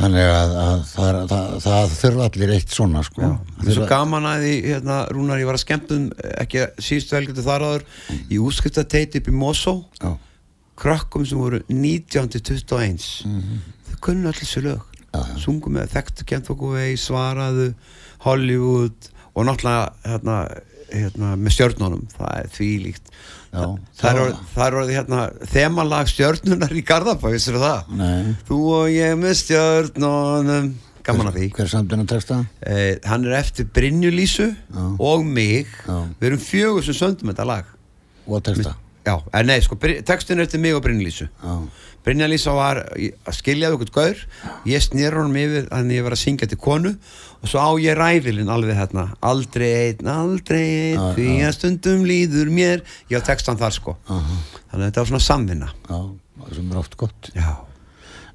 þannig 0.00 0.28
að, 0.28 0.54
að 0.58 0.80
það, 0.90 1.18
það, 1.30 1.50
það 1.64 1.94
þurfa 2.00 2.26
allir 2.28 2.52
eitt 2.56 2.74
svona 2.74 3.02
sko. 3.06 3.30
Það 3.60 3.68
er 3.68 3.78
svo 3.78 3.88
gaman 3.90 4.28
að 4.30 4.44
því, 4.44 4.54
hérna, 4.66 4.98
Rúnar, 5.14 5.40
ég 5.42 5.48
var 5.50 5.58
að 5.58 5.64
skemmtum 5.64 6.08
ekki 6.42 6.66
síðustu 6.82 7.18
helgjöldu 7.18 7.46
þar 7.46 7.66
áður 7.68 7.86
í 8.26 8.40
útskriftateiti 8.42 9.22
upp 9.22 9.30
í 9.30 9.36
Mosó 9.38 9.76
já, 10.00 10.10
krökkum 10.80 11.26
sem 11.28 11.40
voru 11.40 11.62
1921 11.70 13.08
þau 13.90 14.00
kunnu 14.08 14.30
allir 14.32 14.50
sér 14.50 14.68
lög. 14.70 14.90
Já, 15.14 15.20
já. 15.22 15.34
sungu 15.44 15.70
með 15.70 15.92
þekktu 15.94 16.26
kent 16.26 16.50
okkur 16.50 16.74
vegi 16.74 16.98
svaraðu 16.98 17.70
Hollywood 18.24 19.10
og 19.34 19.46
náttúrulega 19.46 19.92
hérna, 20.08 20.38
hérna, 20.90 21.34
með 21.38 21.54
stjörnunum. 21.54 22.04
Það 22.16 22.40
er 22.40 22.52
því 22.56 22.70
líkt 22.88 23.14
Já, 23.14 23.43
það, 23.54 24.64
er 24.66 24.76
orðið- 24.80 24.96
hérna, 24.98 25.20
þemalag 25.52 26.10
stjörnunar 26.10 26.72
í 26.74 26.82
Garðabæ, 26.86 27.28
vissir 27.34 27.58
það? 27.62 27.92
Nei. 28.00 28.34
Þú 28.48 28.58
og 28.78 28.88
ég 28.92 29.14
með 29.20 29.34
stjörnunum. 29.42 30.72
Gaman 31.04 31.28
að 31.28 31.34
því. 31.36 31.46
Hver 31.58 31.68
samtinn 31.68 32.00
að 32.00 32.08
texta 32.14 32.38
eh, 32.64 32.94
hann 33.04 33.26
er 33.28 33.34
eftir 33.42 33.66
Brynju 33.76 34.10
Lísu 34.14 34.46
Já. 34.56 34.84
og 34.98 35.24
mig. 35.26 35.66
Já. 35.86 35.98
við 36.20 36.30
erum 36.30 36.40
fjögur 36.40 36.84
sem 36.86 36.94
söndum 36.96 37.28
þetta 37.32 37.44
lag. 37.46 37.64
Og 38.26 38.40
texta 38.42 38.72
já, 39.04 39.18
en 39.36 39.46
nei, 39.46 39.58
sko, 39.60 39.76
textin 39.76 40.38
er 40.40 40.46
eftir 40.46 40.60
mig 40.64 40.72
og 40.74 40.80
Brynju 40.82 41.04
Lísu. 41.04 41.26
Já, 41.44 41.58
Brynja 42.04 42.26
Lísa 42.28 42.52
var 42.52 42.82
að 42.84 43.36
skilja 43.36 43.70
við 43.70 43.78
okkur 43.78 43.92
gaur. 43.94 44.24
Ég 44.68 44.82
snýr 44.84 45.16
honum 45.16 45.36
yfir 45.40 45.70
að 45.72 45.92
ég 45.94 46.04
var 46.04 46.16
að 46.16 46.20
syngja 46.20 46.48
til 46.50 46.58
konu 46.60 46.92
og 47.40 47.48
svo 47.48 47.60
á 47.64 47.70
ég 47.80 47.96
ræfilinn 47.96 48.52
alveg 48.52 48.76
hérna. 48.76 49.06
Aldrei 49.24 49.70
einn, 49.86 50.10
aldrei 50.12 50.64
einn 50.64 50.98
Já, 51.00 51.06
því 51.16 51.28
að 51.48 51.54
stundum 51.56 52.04
líður 52.08 52.52
mér. 52.52 52.84
Ég 53.12 53.24
á 53.24 53.26
textan 53.26 53.60
þar 53.60 53.76
sko. 53.76 53.96
Aha, 54.08 54.36
þannig 54.70 54.82
að 54.82 54.86
þetta 54.88 55.04
var 55.04 55.10
svona 55.12 55.24
samvinna. 55.28 55.70
Já, 55.88 56.00
sem 56.58 56.70
er 56.70 56.82
oft 56.82 56.98
gott. 57.00 57.30
Já, 57.36 57.50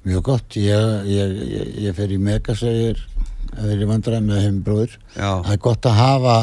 mjög 0.06 0.26
gott, 0.32 0.58
ég, 0.58 0.98
ég, 1.10 1.38
ég, 1.54 1.72
ég 1.86 1.98
fer 1.98 2.14
í 2.14 2.20
megasegir 2.22 3.02
ég 3.58 3.80
er 3.82 3.86
vandræð 3.90 4.22
með 4.24 4.40
heimbróður 4.44 4.92
Já. 5.16 5.30
það 5.42 5.52
er 5.52 5.60
gott 5.66 5.86
að 5.90 5.96
hafa 5.98 6.34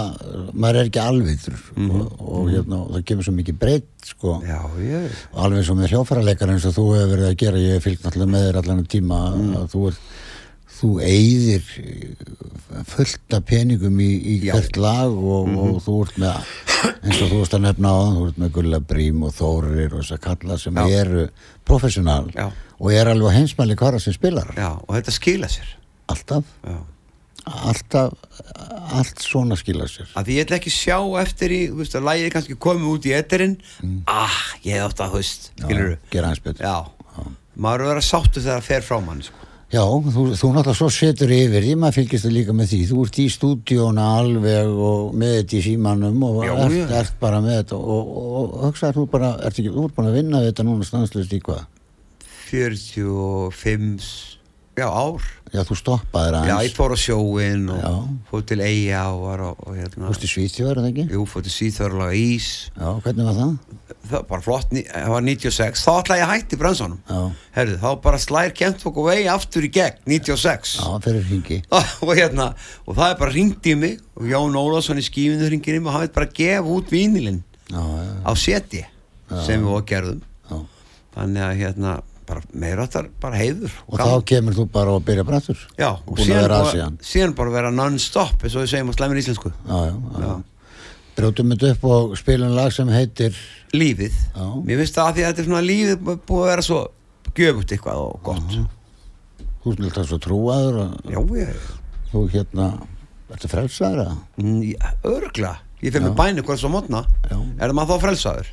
maður 0.53 0.79
er 0.81 0.89
ekki 0.89 1.01
alvitur 1.03 1.59
Mhm. 1.77 2.01
og, 2.01 2.21
og 2.21 2.49
hérna, 2.51 2.79
það 2.93 3.05
kemur 3.05 3.23
svo 3.27 3.33
mikið 3.37 3.59
breytt 3.59 4.05
sko, 4.11 4.41
ég 4.43 5.11
og 5.33 5.43
alveg 5.45 5.69
og 5.71 5.77
með 5.77 5.91
hljófaraleikar 5.93 6.49
eins 6.53 6.65
og 6.67 6.73
þú 6.75 6.85
hefur 6.95 7.11
verið 7.15 7.29
að 7.31 7.37
gera, 7.37 7.57
ég 7.57 7.73
hef 7.77 7.83
fylgt 7.87 8.03
náttúrulega 8.03 8.33
með 8.35 8.47
þér 8.47 8.59
allan 8.63 8.85
tíma 8.85 9.19
Mm. 9.37 9.55
að 9.55 9.69
þú 9.73 9.87
er 9.87 9.95
þú 10.77 10.89
eyðir 11.01 11.63
fullt 12.85 13.33
af 13.33 13.45
peningum 13.49 13.97
í, 13.99 14.09
í. 14.21 14.33
Mhm. 14.37 14.51
hvert 14.51 14.77
lag 14.77 15.09
og, 15.09 15.47
og 15.57 15.79
þú 15.81 15.95
ert 16.05 16.19
með 16.21 16.35
eins 17.03 17.21
og 17.23 17.31
þú 17.31 17.39
ert 17.41 17.55
að 17.57 17.63
nefna 17.65 17.89
á 17.89 17.99
þú 18.13 18.27
ert 18.27 18.37
með 18.43 18.51
Gulla 18.57 18.79
Brím 18.79 19.23
og 19.23 19.33
Þórir 19.33 19.93
og 19.95 20.03
þess 20.03 20.11
að 20.17 20.21
kalla 20.27 20.57
sem 20.61 20.75
Já. 20.75 20.85
eru 21.01 21.23
professional 21.65 22.27
Já. 22.35 22.51
og 22.79 22.91
er 22.93 23.09
alveg 23.09 23.33
heimsmæli 23.39 23.75
hvara 23.79 23.99
sem 23.99 24.13
spilar 24.13 24.53
já, 24.55 24.69
og 24.77 24.93
þetta 24.95 25.11
skila 25.15 25.47
sér 25.49 25.73
alltaf, 26.09 26.43
já 26.67 26.77
alltaf 27.47 28.13
allt 28.97 29.23
svona 29.23 29.57
skila 29.59 29.87
sér 29.91 30.11
að 30.17 30.29
því 30.29 30.37
ég 30.37 30.45
ætla 30.47 30.59
ekki 30.61 30.73
sjá 30.73 30.97
eftir 31.21 31.53
í 31.55 31.59
þú 31.71 31.81
veist 31.81 31.97
að 31.99 32.07
lægið 32.09 32.31
kannski 32.35 32.57
komið 32.67 32.91
út 32.93 33.07
í 33.09 33.15
etterinn 33.17 33.57
ah, 34.07 34.37
ég 34.67 34.83
átt 34.85 35.03
að, 35.03 35.17
Mm. 35.57 35.71
Já, 35.71 35.97
gera 36.13 36.31
hans 36.31 36.43
betur 36.43 36.65
maður 37.57 37.87
er 37.91 37.99
að 37.99 38.05
sáttu 38.05 38.41
þegar 38.43 38.59
það 38.61 38.67
fer 38.67 38.83
frá 38.85 38.97
mann 39.01 39.21
sko. 39.25 39.43
Já, 39.67 39.81
þú, 39.83 40.23
þú 40.39 40.49
náttúrulega 40.55 40.77
svo 40.79 40.87
setur 40.93 41.31
yfir 41.35 41.65
því, 41.65 41.71
maður 41.81 41.95
fylgist 41.97 42.23
það 42.27 42.35
líka 42.37 42.53
með 42.55 42.69
því, 42.71 42.77
þú 42.87 42.99
ert 43.03 43.17
í 43.19 43.25
stúdíóna 43.33 44.05
alveg 44.21 44.69
og 44.87 45.15
með 45.19 45.33
þetta 45.41 45.57
í 45.57 45.63
símanum 45.65 46.21
og 46.23 46.37
Já, 46.45 46.53
ert, 46.53 46.75
já. 46.77 46.85
ert 47.01 47.17
bara 47.19 47.41
með 47.43 47.57
þetta 47.57 47.79
og, 47.81 48.13
og, 48.21 48.37
og 48.45 48.63
hugsaður 48.69 48.99
þú 49.01 49.05
bara, 49.17 49.31
ert 49.49 49.59
ekki, 49.59 49.73
þú 49.75 49.83
ert 49.89 49.97
búin 49.97 50.07
að 50.11 50.17
vinna 50.21 50.39
við 50.43 50.49
þetta 50.53 50.67
núna 50.69 50.87
stanslust 50.87 51.35
í 51.35 51.41
hvað? 51.43 51.65
45 52.47 54.36
já, 54.77 54.87
ár. 54.87 55.25
Já, 55.55 55.61
þú 55.63 55.75
stoppaðir 55.79 56.35
já, 56.49 56.55
ég 56.67 56.73
fór 56.75 56.91
á 56.91 56.97
sjóin 56.99 57.69
og 57.71 57.79
Já. 57.79 57.91
fór 58.29 58.41
til 58.49 58.59
Eyja 58.61 59.03
og 59.13 59.21
var 59.23 59.43
á, 59.47 59.49
og 59.55 59.77
hérna 59.77 60.09
í 60.11 60.27
Svíþjóður, 60.27 60.73
er 60.73 60.81
það 60.83 60.89
ekki? 60.91 61.05
jú, 61.15 61.21
fór 61.31 61.45
til 61.45 61.53
Svíþörlaga 61.55 62.17
Ís. 62.19 62.47
Já, 62.75 62.89
hvernig 63.05 63.29
var 63.29 63.37
það? 63.37 63.77
það 64.07 64.25
var 64.29 64.43
flott, 64.43 64.73
það 64.75 65.13
var 65.13 65.25
96 65.27 65.83
þá 65.83 65.91
ætlaði 65.93 66.21
ég 66.21 66.25
að 66.27 66.33
hætti 66.33 66.59
brönsunum 66.59 66.99
Já, 67.07 67.21
herðu, 67.55 67.77
þá 67.83 67.87
bara 68.03 68.19
slær 68.21 68.53
kent 68.55 68.83
fólk 68.83 68.99
og 69.01 69.07
vegi 69.09 69.29
aftur 69.31 69.67
í 69.67 69.71
gegn 69.77 70.03
96 70.07 70.75
já, 70.81 70.91
fyrir 71.07 71.25
hringi. 71.31 71.59
og 72.05 72.13
hérna, 72.13 72.49
og 72.85 72.99
það 72.99 73.13
er 73.13 73.19
bara 73.23 73.35
ringt 73.35 73.71
í 73.71 73.75
mig 73.79 73.97
og 74.19 74.27
Jón 74.31 74.59
Ólafsson 74.59 74.99
í 75.01 75.05
skífinu 75.07 75.49
ringir 75.51 75.79
í 75.79 75.81
mig 75.81 75.91
og 75.91 75.95
hann 75.97 76.05
veit 76.07 76.17
bara 76.17 76.31
gefa 76.39 76.75
út 76.77 76.91
vínilinn 76.93 77.41
á 77.71 78.31
seti 78.39 78.83
sem 79.43 79.63
við 79.63 79.73
og 79.75 79.87
gerðum. 79.87 80.21
Þannig 81.17 81.43
að 81.43 81.55
hérna, 81.63 81.93
bara 82.27 82.41
meira 82.53 82.83
áttar 82.87 83.07
bara 83.21 83.37
heiður 83.39 83.71
Og 83.87 83.99
þá 83.99 84.09
kemur 84.27 84.53
þú 84.57 84.65
bara 84.71 84.91
og 84.97 85.03
byrja 85.07 85.23
brattur? 85.27 85.57
já, 85.79 85.89
og 85.95 86.11
og 86.13 86.19
síðan 86.19 86.47
bara, 86.51 86.97
síðan. 87.01 87.35
bara 87.35 87.53
vera 87.55 87.71
non-stop 87.71 88.43
eins 88.43 88.55
og 88.55 88.65
við 88.65 88.71
segjum 88.73 88.91
á 88.91 88.93
slæmur 88.97 89.21
íslensku. 89.21 89.51
Já, 89.67 89.77
já, 89.87 89.95
já. 90.21 90.33
Brjótum 91.17 91.49
þetta 91.55 91.71
upp 91.73 91.83
og 91.89 92.17
spilum 92.19 92.51
lag 92.53 92.71
sem 92.75 92.87
heitir, 92.93 93.33
lífið, 93.73 94.13
Já. 94.35 94.45
mér 94.67 94.77
finnst 94.83 94.99
það 94.99 95.07
að 95.07 95.15
því 95.15 95.23
að 95.23 95.31
þetta 95.31 95.41
er 95.41 95.47
svona 95.47 95.63
lífið 95.65 96.03
bú- 96.05 96.19
búið 96.29 96.43
að 96.43 96.51
vera 96.51 96.65
svo 96.67 96.81
gjöfugt 97.37 97.71
eitthvað 97.73 98.03
og 98.03 98.19
gott. 98.27 98.57
Þú 99.63 99.71
ert 99.73 99.81
alltaf 99.87 100.05
svo 100.11 100.19
trúaður 100.21 100.77
og 100.83 101.09
já, 101.09 101.19
ég, 101.41 101.65
þú 102.11 102.21
hérna, 102.35 102.67
ertu 103.33 103.49
frelsaður 103.51 104.03
eða? 104.05 104.93
örgla 105.03 105.55
ég 105.81 105.91
fyrir 105.93 106.05
með 106.07 106.15
bæni 106.17 106.43
hvers 106.45 106.63
á 106.63 106.69
mótna 106.71 107.01
er 107.27 107.67
það 107.69 107.73
maður 107.77 107.97
þá 107.97 108.05
frelsaður 108.05 108.47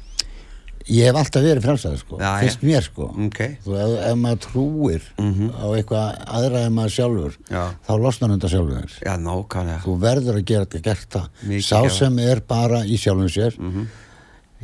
Ég 0.85 1.07
hef 1.09 1.17
alltaf 1.17 1.41
verið 1.41 1.65
frelsaður 1.65 2.01
sko, 2.03 2.17
Já, 2.21 2.31
fyrst 2.43 2.61
já. 2.61 2.67
mér 2.69 2.83
sko. 2.85 3.07
Ok, 3.27 3.39
Þú, 3.65 3.75
ef, 3.81 3.93
ef 4.05 4.17
maður 4.21 4.41
trúir 4.45 5.07
á 5.17 5.67
eitthvað 5.73 6.19
aðra 6.39 6.65
en 6.69 6.75
maður 6.77 6.93
sjálfur 6.99 7.37
Já. 7.49 7.63
þá 7.89 7.93
losnar 8.05 8.35
undan 8.35 8.53
sjálfur 8.53 8.81
þér. 8.83 8.97
Já, 9.07 9.13
nákvæmlega. 9.25 9.79
Þú 9.87 9.95
verður 10.03 10.41
að 10.41 10.45
gera 10.51 10.67
þetta 10.67 10.83
gert 10.89 11.07
það. 11.17 11.29
Mikið 11.49 11.65
sá 11.65 11.77
gera. 11.79 11.95
sem 11.97 12.19
er 12.27 12.43
bara 12.53 12.83
í 12.85 12.99
sjálfum 13.01 13.31
sér. 13.33 13.57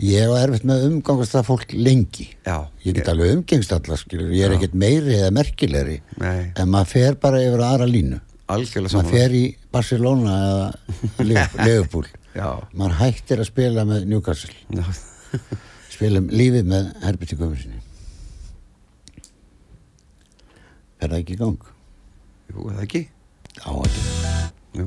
Ég 0.01 0.25
hef 0.25 0.37
erfitt 0.43 0.67
með 0.69 0.85
umgangast 0.91 1.35
það 1.37 1.49
fólk 1.49 1.73
lengi. 1.77 2.27
Já, 2.47 2.57
ég 2.85 2.95
get 3.01 3.09
alveg 3.13 3.35
umgengst 3.39 3.73
alla 3.77 3.97
skilur 4.01 4.31
ég 4.33 4.45
er 4.47 4.55
ekkert 4.57 4.77
meiri 4.81 5.17
eða 5.19 5.33
merkilegri 5.37 5.99
nei, 6.21 6.53
en 6.57 6.71
maður 6.73 6.93
fer 6.95 7.19
bara 7.21 7.41
yfir 7.45 7.65
aðra 7.67 7.89
línu. 7.89 8.21
Algjörlega 8.51 8.97
maður 8.97 9.09
saman 9.09 9.13
fer 9.13 9.35
í 9.37 9.43
Barcelona 9.73 10.37
eða 10.47 10.69
Leopold 11.67 12.09
já, 12.37 12.49
maður 12.73 12.97
hættir 13.03 13.43
að 13.45 13.51
spila 13.51 13.85
með 13.89 14.09
Newcastle 14.11 14.55
spila 16.01 16.21
lífið 16.33 16.65
með 16.65 16.87
Herbert 17.05 17.33
í 17.35 17.37
Guðmundssoni 17.37 17.81
fer 20.97 21.11
það 21.13 21.19
ekki 21.19 21.35
í 21.37 21.41
gang? 21.43 21.67
jú, 22.49 22.63
er 22.71 22.79
það 22.79 22.87
ekki? 22.87 23.03
Já, 23.61 23.69
ekki 23.85 24.03
jú, 24.81 24.87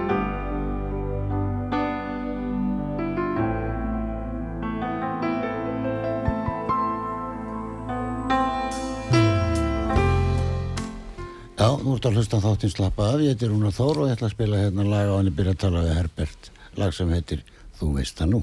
Ertu 12.01 12.09
að 12.09 12.15
hlusta 12.17 12.37
þáttinn 12.41 12.71
slappa 12.73 13.07
af, 13.11 13.19
ég 13.21 13.35
heiti 13.35 13.45
Rúnar 13.45 13.75
Þór 13.77 13.99
og 14.01 14.07
ég 14.09 14.15
ætla 14.15 14.25
að 14.25 14.31
spila 14.33 14.61
hérna 14.63 14.85
lag 14.89 15.11
á 15.13 15.17
henni 15.19 15.33
byrja 15.37 15.53
að 15.53 15.59
tala 15.61 15.83
við 15.85 15.91
Herbert, 15.99 16.47
lag 16.81 16.95
sem 16.97 17.11
heitir 17.13 17.43
Þú 17.77 17.89
veist 17.99 18.17
það 18.17 18.31
nú. 18.31 18.39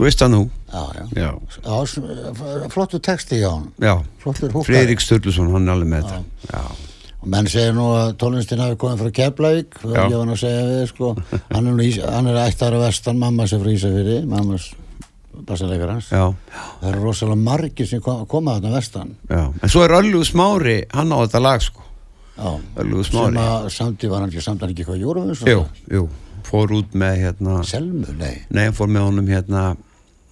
Þú 0.00 0.06
veist 0.06 0.20
það 0.22 0.30
nú 0.32 0.38
Já, 0.72 0.82
já. 0.96 1.02
Já, 1.12 1.30
Já, 1.60 1.74
s- 1.84 2.70
flottu 2.72 3.00
texti 3.04 3.36
hjá 3.42 3.50
hann. 3.52 4.06
Flottur. 4.22 4.54
Freirik 4.64 5.02
Sturluson, 5.04 5.50
hann 5.52 5.68
er 5.68 5.74
alveg 5.76 5.90
með 5.92 6.06
þetta 6.08 6.60
Og 7.20 7.28
menn 7.28 7.48
segir 7.52 7.74
nú 7.76 7.90
að 7.92 8.14
tónlistin 8.16 8.62
hafi 8.64 8.78
komið 8.80 9.02
frá 9.02 9.10
Keflavík, 9.18 9.74
ég 9.84 10.14
var 10.16 10.24
nú 10.24 10.32
að 10.32 10.38
segja 10.40 10.62
við, 10.70 10.86
sko. 10.88 11.10
Hann 11.52 11.66
er, 11.68 11.82
ís, 11.84 11.98
hann 12.00 12.30
er 12.32 12.38
ættar 12.46 12.72
að 12.78 12.86
vestan, 12.86 13.18
mamma 13.20 13.44
sem 13.50 13.60
frá 13.60 13.68
Ísafyrði, 13.74 14.14
mammas 14.30 14.70
bassalegar 15.44 15.92
hans. 15.92 16.08
Það 16.08 16.86
eru 16.94 17.02
rosalega 17.04 17.36
margir 17.44 17.90
sem 17.90 18.00
kom, 18.00 18.22
koma 18.24 18.54
þarna 18.56 18.72
vestan. 18.78 19.12
já 19.28 19.42
En 19.52 19.68
svo 19.68 19.84
er 19.84 19.94
Öllu 19.98 20.22
Smári, 20.24 20.78
hann 20.96 21.12
á 21.12 21.20
þetta 21.26 21.42
lag 21.44 21.60
sko. 21.60 21.84
Öllu 22.40 23.04
Sem 23.04 23.12
Smári 23.12 23.36
að 23.44 23.68
samtíð 23.76 24.14
var 24.14 24.24
hann 24.24 24.32
ekki, 24.32 24.46
samt 24.48 24.64
hann 24.64 24.72
ekki 24.72 24.86
eitthvað 24.86 25.04
júrum, 25.04 25.28
Jú, 25.44 25.60
jú, 25.92 26.06
fór 26.48 26.72
út 26.80 26.96
með 26.96 27.20
hérna 27.26 27.60
Selmu, 27.68 28.16
nei 28.16 28.46
Nei, 28.48 28.70
fór 28.72 28.88
með 28.88 29.10
honum 29.10 29.28
hérna 29.28 29.64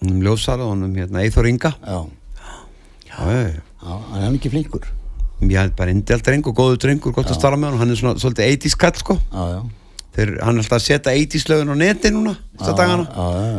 um 0.02 0.20
ljósara, 0.22 0.62
honum 0.68 0.94
hérna 0.94 1.22
Eithor 1.24 1.46
Inga. 1.50 1.74
Já, 1.84 1.98
Já, 3.08 3.18
já, 3.18 3.62
hann 3.82 4.22
er 4.22 4.37
ekki 4.38 4.50
flinkur. 4.52 4.84
Ég 5.42 5.54
held 5.58 5.74
bara 5.78 5.90
indelt 5.94 6.24
drengur, 6.26 6.52
góður 6.54 6.78
drengur, 6.82 7.12
gott 7.14 7.30
að 7.30 7.38
starfa 7.38 7.58
með 7.58 7.70
hann 7.70 7.78
Hann 7.78 7.90
er 7.94 7.98
svona 8.00 8.18
svolítið 8.18 8.48
80s 8.58 8.76
kall, 8.78 8.96
sko. 8.98 9.16
Þeir, 10.18 10.32
Hann 10.42 10.56
er 10.58 10.62
alltaf 10.64 10.78
að 10.80 10.84
setja 10.87 11.12
80s 11.14 11.44
lögun 11.50 11.70
á 11.70 11.76
neti 11.78 12.11
núna 12.11 12.32
Þetta 12.58 12.74
dagana. 12.80 13.04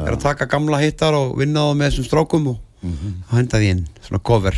Er 0.07 0.11
að 0.17 0.21
taka 0.25 0.45
gamla 0.51 0.79
hittar 0.83 1.15
og 1.15 1.37
vinna 1.39 1.63
á 1.63 1.71
með 1.71 1.87
þessum 1.93 2.07
strákum 2.09 2.47
og, 2.51 2.57
Mhm. 2.83 3.13
og 3.31 3.37
henda 3.37 3.57
því 3.59 3.69
inn, 3.71 3.87
svona 4.03 4.19
cover 4.23 4.55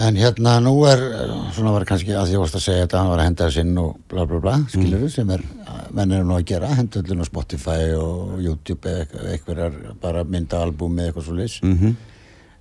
En 0.00 0.16
hérna 0.16 0.54
nú 0.64 0.72
er, 0.88 1.00
svona 1.52 1.72
var 1.74 1.84
kannski 1.84 2.14
að 2.16 2.30
því 2.30 2.36
að 2.38 2.40
varst 2.42 2.56
að 2.56 2.62
segja 2.64 2.84
þetta, 2.86 2.98
hann 3.02 3.10
var 3.12 3.20
að 3.20 3.26
henda 3.28 3.48
þess 3.48 3.60
inn 3.60 3.74
og 3.82 3.90
bla 4.08 4.24
bla 4.26 4.38
bla, 4.40 4.54
skilur 4.72 5.04
sem 5.12 5.30
er, 5.34 5.42
menn 5.92 6.14
eru 6.16 6.24
nú 6.26 6.36
að 6.38 6.46
gera, 6.48 6.70
henda 6.78 7.02
öllin 7.02 7.20
á 7.20 7.26
Spotify 7.28 7.90
og 7.98 8.38
YouTube 8.40 8.88
eða 8.88 9.26
eitthvað 9.34 9.76
bara 10.00 10.24
mynda 10.24 10.62
albúmi 10.64 11.04
eitthvað 11.08 11.28
svo 11.28 11.36
leys. 11.36 11.58
mm 11.62 11.92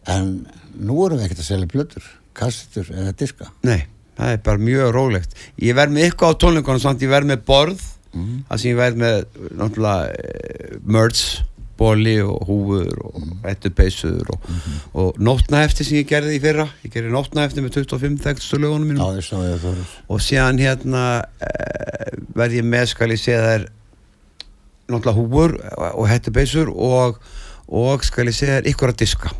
En 0.09 0.47
nú 0.81 0.95
erum 1.05 1.19
við 1.19 1.27
ekkert 1.27 1.43
að 1.43 1.45
selja 1.45 1.67
plötur, 1.69 2.05
kassetur 2.33 2.87
eða 2.89 3.11
diska. 3.13 3.51
Nei, 3.63 3.83
það 4.17 4.31
er 4.33 4.39
bara 4.47 4.57
mjög 4.57 4.87
rólegt 4.95 5.35
Ég 5.61 5.75
verð 5.77 5.93
með 5.93 6.07
eitthvað 6.07 6.33
á 6.33 6.39
tónleikunum 6.41 6.81
samt 6.81 7.03
Ég 7.05 7.11
verð 7.13 7.29
með 7.29 7.43
borð 7.45 7.83
Mhm. 8.11 8.41
Það 8.49 8.57
sem 8.59 8.71
ég 8.71 8.75
verð 8.75 8.97
með 8.99 9.19
náttúrulega 9.55 10.07
eh, 10.19 10.71
merch 10.83 11.21
bóli 11.81 12.15
og 12.23 12.45
húfur 12.47 12.93
og 13.09 13.17
Mhm. 13.21 13.41
ettupeysur 13.51 14.29
og, 14.35 14.47
og 14.93 15.17
nótnahefti 15.19 15.83
sem 15.87 15.97
ég 15.99 16.07
gerði 16.13 16.37
í 16.37 16.41
fyrra 16.43 16.67
ég 16.85 16.93
gerði 16.93 17.11
nótnahefti 17.17 17.65
með 17.65 17.75
25 17.81 18.21
þekkstu 18.23 18.61
lögunum 18.61 18.87
Já, 18.87 18.93
mínum 18.93 19.19
ég 19.19 19.25
sá 19.25 19.37
ég 19.41 19.67
og 20.07 20.21
síðan 20.23 20.61
hérna 20.61 21.03
e, 21.41 21.51
verð 22.37 22.59
ég 22.61 22.65
með 22.69 22.85
skal 22.93 23.09
ég 23.15 23.19
segja 23.21 23.41
þær 23.49 23.67
náttúrulega 24.91 25.17
húfur 25.19 25.53
og 25.97 26.09
ettupeysur 26.11 26.69
og, 26.75 27.19
og 27.67 28.03
skal 28.03 28.27
ég 28.29 28.35
segja 28.37 28.59
þær 28.61 28.71
ykkur 28.73 28.93
að 28.93 28.99
diska 29.05 29.31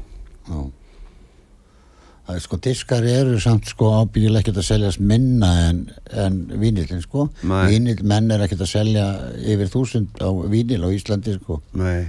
Já. 0.51 0.62
Það 2.21 2.38
er 2.38 2.43
sko, 2.45 2.58
diskar 2.63 3.06
eru 3.10 3.39
samt 3.43 3.65
sko 3.67 3.88
ábyggilega 3.97 4.43
ekkert 4.43 4.60
að 4.62 4.67
seljast 4.67 5.01
minna 5.04 5.49
en, 5.67 5.80
en 6.15 6.36
vínilin 6.62 7.01
sko. 7.04 7.25
Vínil, 7.43 7.97
menn 8.08 8.30
er 8.32 8.43
ekkert 8.45 8.62
að 8.63 8.69
selja 8.71 9.06
yfir 9.41 9.71
þúsund 9.73 10.21
á 10.21 10.30
vínil 10.54 10.86
á 10.86 10.89
Íslandi 10.93 11.34
sko. 11.39 11.58
Nei, 11.82 12.06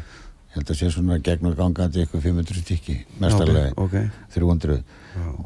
Ég 0.53 0.59
held 0.59 0.71
að 0.75 0.77
sé 0.83 0.91
svona 0.93 1.17
gegn 1.25 1.49
og 1.49 1.55
gangandi 1.57 2.03
ykkur 2.05 2.21
500 2.21 2.59
stykki, 2.61 2.99
mestarlega, 3.23 3.71
ok, 3.73 3.95
ok. 3.97 4.27
300 4.35 4.83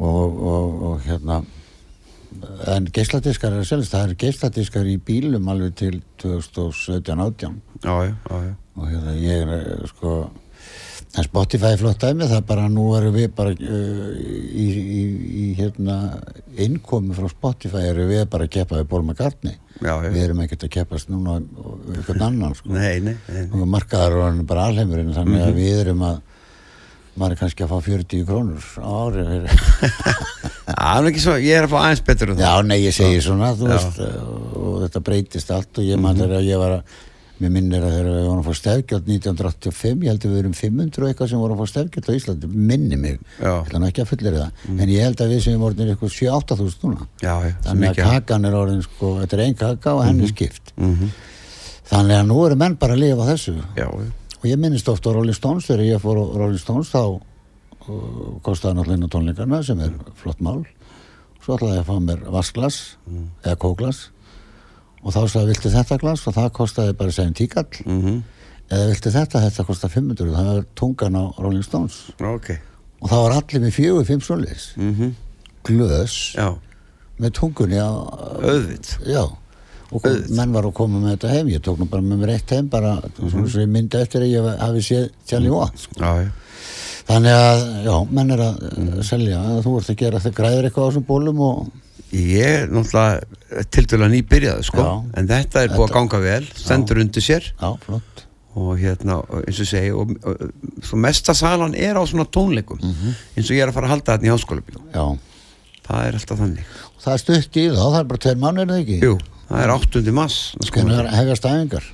og, 0.02 0.40
og, 0.50 0.82
og 0.88 1.04
hérna 1.06 1.44
en 2.66 2.88
geisladiskar 2.92 3.54
er 3.54 3.62
að 3.62 3.68
seljast, 3.68 3.92
það 3.94 4.08
eru 4.08 4.16
geisladiskar 4.24 4.88
í 4.90 4.96
bílum 4.98 5.46
alveg 5.52 5.76
til 5.78 6.00
2017-18 6.22 7.54
Já, 7.84 7.94
já, 8.02 8.10
já, 8.10 8.40
já. 8.48 8.52
og 8.76 8.90
hérna 8.90 9.14
ég 9.20 9.44
er 9.44 9.54
eh, 9.54 9.86
sko 9.92 10.16
en 11.16 11.24
Spotify 11.24 11.70
er 11.72 11.80
flott 11.80 12.02
dæmi 12.02 12.26
það 12.28 12.36
er 12.42 12.46
bara 12.48 12.66
nú 12.68 12.86
erum 12.98 13.14
við 13.16 13.30
bara 13.36 13.54
uh, 13.54 14.10
í, 14.52 14.66
í, 14.68 15.02
í 15.42 15.46
hérna 15.58 15.96
innkomi 16.60 17.16
frá 17.16 17.28
Spotify 17.32 17.86
erum 17.90 18.10
við 18.10 18.26
bara 18.32 18.48
að 18.48 18.54
keppa 18.58 18.80
við 18.82 18.90
Paul 18.92 19.02
McCartney 19.06 19.56
Já, 19.80 19.92
já. 20.00 20.08
við 20.12 20.22
erum 20.26 20.38
ekkert 20.44 20.64
að 20.68 20.72
keppast 20.78 21.10
núna 21.12 21.38
við 21.40 21.98
eitthvað 22.00 22.22
annan 22.30 22.54
sko 22.56 22.72
Nei, 22.72 22.94
nei, 23.04 23.14
nei, 23.28 23.42
og 23.52 23.66
markaðar 23.68 24.16
og 24.20 24.28
er 24.30 24.46
bara 24.48 24.68
alheimurinn 24.70 25.12
þannig 25.16 25.44
að 25.48 25.58
við 25.60 25.82
erum 25.84 26.04
að 26.08 26.22
maður 27.16 27.32
er 27.32 27.40
kannski 27.40 27.64
að 27.64 27.70
fá 27.72 27.78
40 27.88 28.24
krónur 28.28 28.64
á 28.76 28.88
ári 28.92 29.22
fyrir 29.30 29.52
Það 30.66 30.98
er 31.00 31.06
ekki 31.10 31.22
svo, 31.22 31.34
ég 31.40 31.56
er 31.56 31.66
að 31.66 31.72
fá 31.72 31.76
aðeins 31.80 32.02
betur 32.04 32.32
en 32.34 32.40
Já, 32.42 32.48
það. 32.50 32.66
nei, 32.68 32.78
ég 32.82 32.96
segi 32.96 33.20
svona, 33.24 33.52
þú 33.56 33.68
Já. 33.70 33.76
veist, 33.76 34.00
og 34.60 34.74
þetta 34.84 35.02
breytist 35.06 35.52
allt 35.54 35.80
og 35.80 35.86
ég 35.86 36.00
man 36.02 36.18
þegar 36.18 36.40
að 36.42 36.48
ég 36.50 36.60
var 36.60 36.74
að, 36.76 36.96
mér 37.42 37.50
minnir 37.52 37.84
að 37.84 37.92
þegar 37.96 38.06
við 38.16 38.26
vorum 38.26 38.40
að 38.42 38.46
fá 38.48 38.54
stefgjöld 38.60 39.08
1985, 39.12 40.02
ég 40.06 40.10
held 40.12 40.24
að 40.26 40.32
við 40.32 40.38
erum 40.42 40.54
500 40.56 41.02
og 41.02 41.08
eitthvað 41.10 41.30
sem 41.32 41.42
vorum 41.42 41.56
að 41.56 41.62
fá 41.66 41.72
stefgjöld 41.72 42.08
á 42.08 42.12
Íslandi, 42.16 42.50
minni 42.72 42.96
mig, 42.96 43.18
ætla 43.40 43.80
nú 43.82 43.88
ekki 43.90 44.02
að 44.04 44.10
fullir 44.12 44.36
það, 44.38 44.64
en 44.76 44.92
ég 44.94 45.04
held 45.06 45.20
að 45.26 45.32
við 45.34 45.42
sem 45.46 45.60
vorum 45.60 45.82
eitthvað 45.86 46.14
7-8 46.16 46.58
þúsund 46.62 46.84
núna, 46.86 47.08
Já, 47.22 47.34
þannig 47.66 47.88
að 47.92 48.00
kakan 48.02 48.48
er 48.50 48.58
orðin, 48.60 48.82
sko, 48.86 49.12
þetta 49.22 49.36
er 49.38 49.44
ein 49.46 49.58
kaka 49.60 49.94
og 49.98 50.04
henni 50.08 50.28
skipt, 50.32 50.72
Mhm. 50.76 51.10
þannig 51.92 52.16
að 52.22 52.26
nú 52.32 52.38
eru 52.46 52.56
menn 52.56 52.74
bara 52.80 52.94
að 52.96 53.02
lifa 53.04 53.26
þessu. 53.30 53.56
Já, 53.76 53.86
og 53.86 54.44
ég 54.48 54.58
minnist 54.58 54.88
ofta 54.88 55.12
Rolling 55.14 55.34
Stones. 55.36 55.66
Þegar 55.66 55.84
ég 55.86 56.00
fór 56.02 56.18
Rolling 56.36 56.58
Stones 56.58 56.88
þá 56.90 57.02
uh, 57.86 58.40
kostaði 58.42 58.74
náttúrulega 58.80 59.08
tónleikarna 59.12 59.60
sem 59.64 59.80
er 59.80 59.92
flott 60.18 60.40
mál. 60.42 60.64
Svo 61.44 61.54
ætlaði 61.56 61.76
ég 61.78 61.84
að 61.84 61.90
fá 61.92 62.00
mér 62.02 62.24
vaskglas 62.34 62.78
eða 63.44 63.56
kóglas 63.62 64.00
og 65.04 65.12
þá 65.14 65.20
sagði 65.28 65.46
viltu 65.52 65.70
þetta 65.74 65.98
glas 66.02 66.26
og 66.26 66.34
það 66.34 66.50
kostaði 66.60 66.96
bara 66.96 67.10
segjum 67.14 67.34
tíkall 67.34 67.82
Mhm. 67.86 68.22
eða 68.70 68.86
viltu 68.90 69.10
þetta, 69.14 69.42
þetta 69.46 69.66
kostaði 69.68 69.92
500 69.98 70.34
það 70.36 70.52
var 70.54 70.64
tungan 70.74 71.16
á 71.20 71.24
Rolling 71.38 71.62
Stones 71.64 71.98
Ok. 72.20 72.50
og 73.02 73.10
það 73.10 73.22
var 73.22 73.32
allir 73.40 73.60
með 73.66 73.74
fjögur, 73.78 74.04
fimm 74.06 74.20
svoleiðis 74.20 74.76
Mhm. 74.76 75.14
glöðs 75.64 76.34
Já, 76.36 76.54
með 77.20 77.30
tungunni 77.32 77.76
á 77.78 77.90
auðvitt. 78.42 78.98
já 79.06 79.24
og 79.92 80.02
kom, 80.02 80.16
menn 80.34 80.52
var 80.52 80.62
að 80.64 80.74
koma 80.74 80.98
með 80.98 81.16
þetta 81.16 81.28
heim 81.30 81.46
ég 81.48 81.60
tók 81.62 81.78
nú 81.78 81.88
bara 81.88 82.02
með 82.02 82.18
mér 82.24 82.34
eitt 82.34 82.50
heim 82.50 82.66
bara 82.68 83.00
svona 83.20 83.46
svo 83.48 83.60
ég 83.62 83.68
myndi 83.70 83.94
eftir 84.00 84.20
að 84.22 84.32
ég 84.34 84.58
hafi 84.58 84.82
séð 84.82 85.10
Charlie 85.26 85.50
Watt 85.50 85.78
sko. 85.78 86.00
Já, 86.00 86.24
já. 86.24 86.30
Þannig 87.06 87.30
að, 87.38 87.84
já, 87.86 88.10
menn 88.10 88.30
er 88.34 88.38
að 88.42 88.56
mm. 88.78 89.02
selja, 89.06 89.38
að 89.38 89.62
þú 89.62 89.76
ert 89.78 89.90
að 89.92 89.96
gera 90.00 90.18
þau 90.18 90.32
græðir 90.34 90.64
eitthvað 90.66 90.82
á 90.82 90.88
þessum 90.90 91.04
bólum 91.06 91.40
og 91.40 91.68
Ég 92.16 92.46
er 92.62 92.70
náttúrulega 92.72 93.64
til 93.74 93.84
dæla 93.90 94.08
nýbyrjaði, 94.12 94.64
sko. 94.68 94.84
Já. 94.84 95.18
En 95.20 95.28
þetta 95.30 95.62
er 95.66 95.72
búið 95.74 95.88
að 95.90 95.94
ganga 95.98 96.20
vel, 96.22 96.42
stendur 96.56 97.00
undir 97.02 97.24
sér 97.24 97.48
já, 97.52 97.68
flott. 97.84 98.22
og 98.56 98.70
hérna, 98.80 99.18
og 99.20 99.42
eins 99.44 99.58
og 99.60 99.68
segi, 99.68 99.90
og, 99.92 100.14
og, 100.24 100.44
svo 100.86 100.96
mesta 101.02 101.34
salan 101.36 101.74
er 101.76 101.98
á 101.98 102.02
svona 102.08 102.24
tónleikum, 102.32 102.80
eins 102.80 103.50
og 103.50 103.56
ég 103.56 103.64
er 103.66 103.72
að 103.72 103.76
fara 103.76 103.90
að 103.90 103.94
halda 103.96 104.14
þetta 104.16 104.28
í 104.30 104.32
háskóla. 104.32 104.64
Já, 104.94 105.06
Það 105.86 106.06
er 106.08 106.16
alltaf 106.18 106.38
þannig. 106.40 106.70
og 106.96 107.02
það 107.04 107.12
er 107.12 107.20
stutt 107.22 107.56
í 107.60 107.64
þá, 107.70 107.82
það 107.82 107.98
er 108.00 108.06
bara 108.10 108.22
tveir 108.24 108.38
mánuðir 108.42 108.70
eða 108.72 108.78
ekki? 108.82 108.96
Jú, 109.04 109.18
það 109.50 109.60
er 109.62 109.72
8. 109.76 110.00
mass. 110.16 110.38
Hvernig 110.74 111.10
hefjast 111.14 111.44
æfingar? 111.46 111.84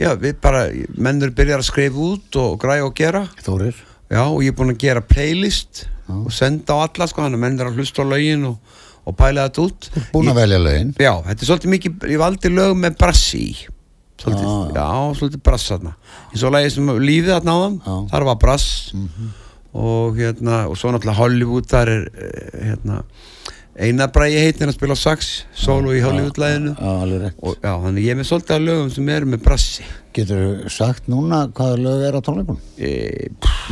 Já, 0.00 0.08
við 0.22 0.38
bara, 0.40 0.62
mennur 0.96 1.30
byrjar 1.36 1.60
að 1.60 1.66
skrifa 1.68 2.06
út 2.06 2.38
og 2.40 2.54
græja 2.62 2.86
og 2.86 2.94
gera. 2.96 3.20
Þórir? 3.44 3.76
Já, 4.08 4.22
og 4.24 4.40
ég 4.46 4.54
er 4.54 4.56
búinn 4.56 4.72
að 4.72 4.80
gera 4.86 5.02
playlist 5.04 5.84
og 6.08 6.32
senda 6.32 6.72
á 6.76 6.88
alla, 6.88 7.06
sko, 7.10 7.20
þannig 7.26 7.36
að 7.38 7.44
menn 7.44 7.60
er 7.60 7.68
að 7.68 7.78
hlusta 7.82 8.00
á 8.00 8.06
lögin 8.08 8.48
og, 8.48 8.73
og 9.04 9.16
pæla 9.18 9.46
þetta 9.48 9.64
út. 9.68 9.88
Búin 10.14 10.32
að 10.32 10.38
velja 10.42 10.58
lögin? 10.64 10.92
Já, 11.00 11.12
þetta 11.26 11.44
er 11.44 11.50
svolítið 11.50 11.72
mikið, 11.74 12.06
ég 12.14 12.20
valdi 12.22 12.52
lög 12.54 12.74
með 12.80 12.98
brassi 13.02 13.40
í. 13.44 13.54
Svolítið, 14.24 14.46
Já. 14.46 14.78
já, 14.78 15.14
svolítið 15.18 15.40
brass 15.44 15.68
þarna. 15.72 15.92
Eins 16.30 16.44
og 16.46 16.52
lagið 16.54 16.72
sem 16.76 16.90
lífið 17.02 17.32
þarna 17.34 17.54
á 17.54 17.58
þann, 17.64 17.78
þar 18.12 18.26
var 18.30 18.36
brass 18.40 18.66
og 19.74 20.18
hérna, 20.20 20.60
og 20.70 20.76
svo 20.78 20.92
náttúrulega 20.94 21.18
Hollywood, 21.18 21.66
þar 21.68 21.90
er 21.90 22.04
eh, 22.14 22.60
hérna, 22.70 23.00
eina 23.74 24.06
bræði 24.14 24.38
heitin 24.44 24.70
að 24.70 24.76
spila 24.76 24.94
sax, 24.96 25.32
solo 25.58 25.90
í 25.92 26.00
Hollywood-læginu. 26.04 26.76
Já, 26.78 26.92
alveg 27.02 27.24
rétt. 27.24 27.40
Og 27.42 27.56
já, 27.58 27.72
þannig 27.82 28.06
ég 28.06 28.14
er 28.14 28.20
með 28.20 28.28
svolítið 28.30 28.54
af 28.56 28.62
lögum 28.68 28.92
sem 28.94 29.10
eru 29.16 29.30
með 29.34 29.42
brassi. 29.48 29.88
Getur 30.14 30.44
þú 30.44 30.70
sagt 30.76 31.10
núna 31.10 31.42
hvaða 31.50 31.80
lög 31.82 32.04
er 32.06 32.14
á 32.14 32.20
tónleikunum? 32.22 32.62
E, 32.78 32.92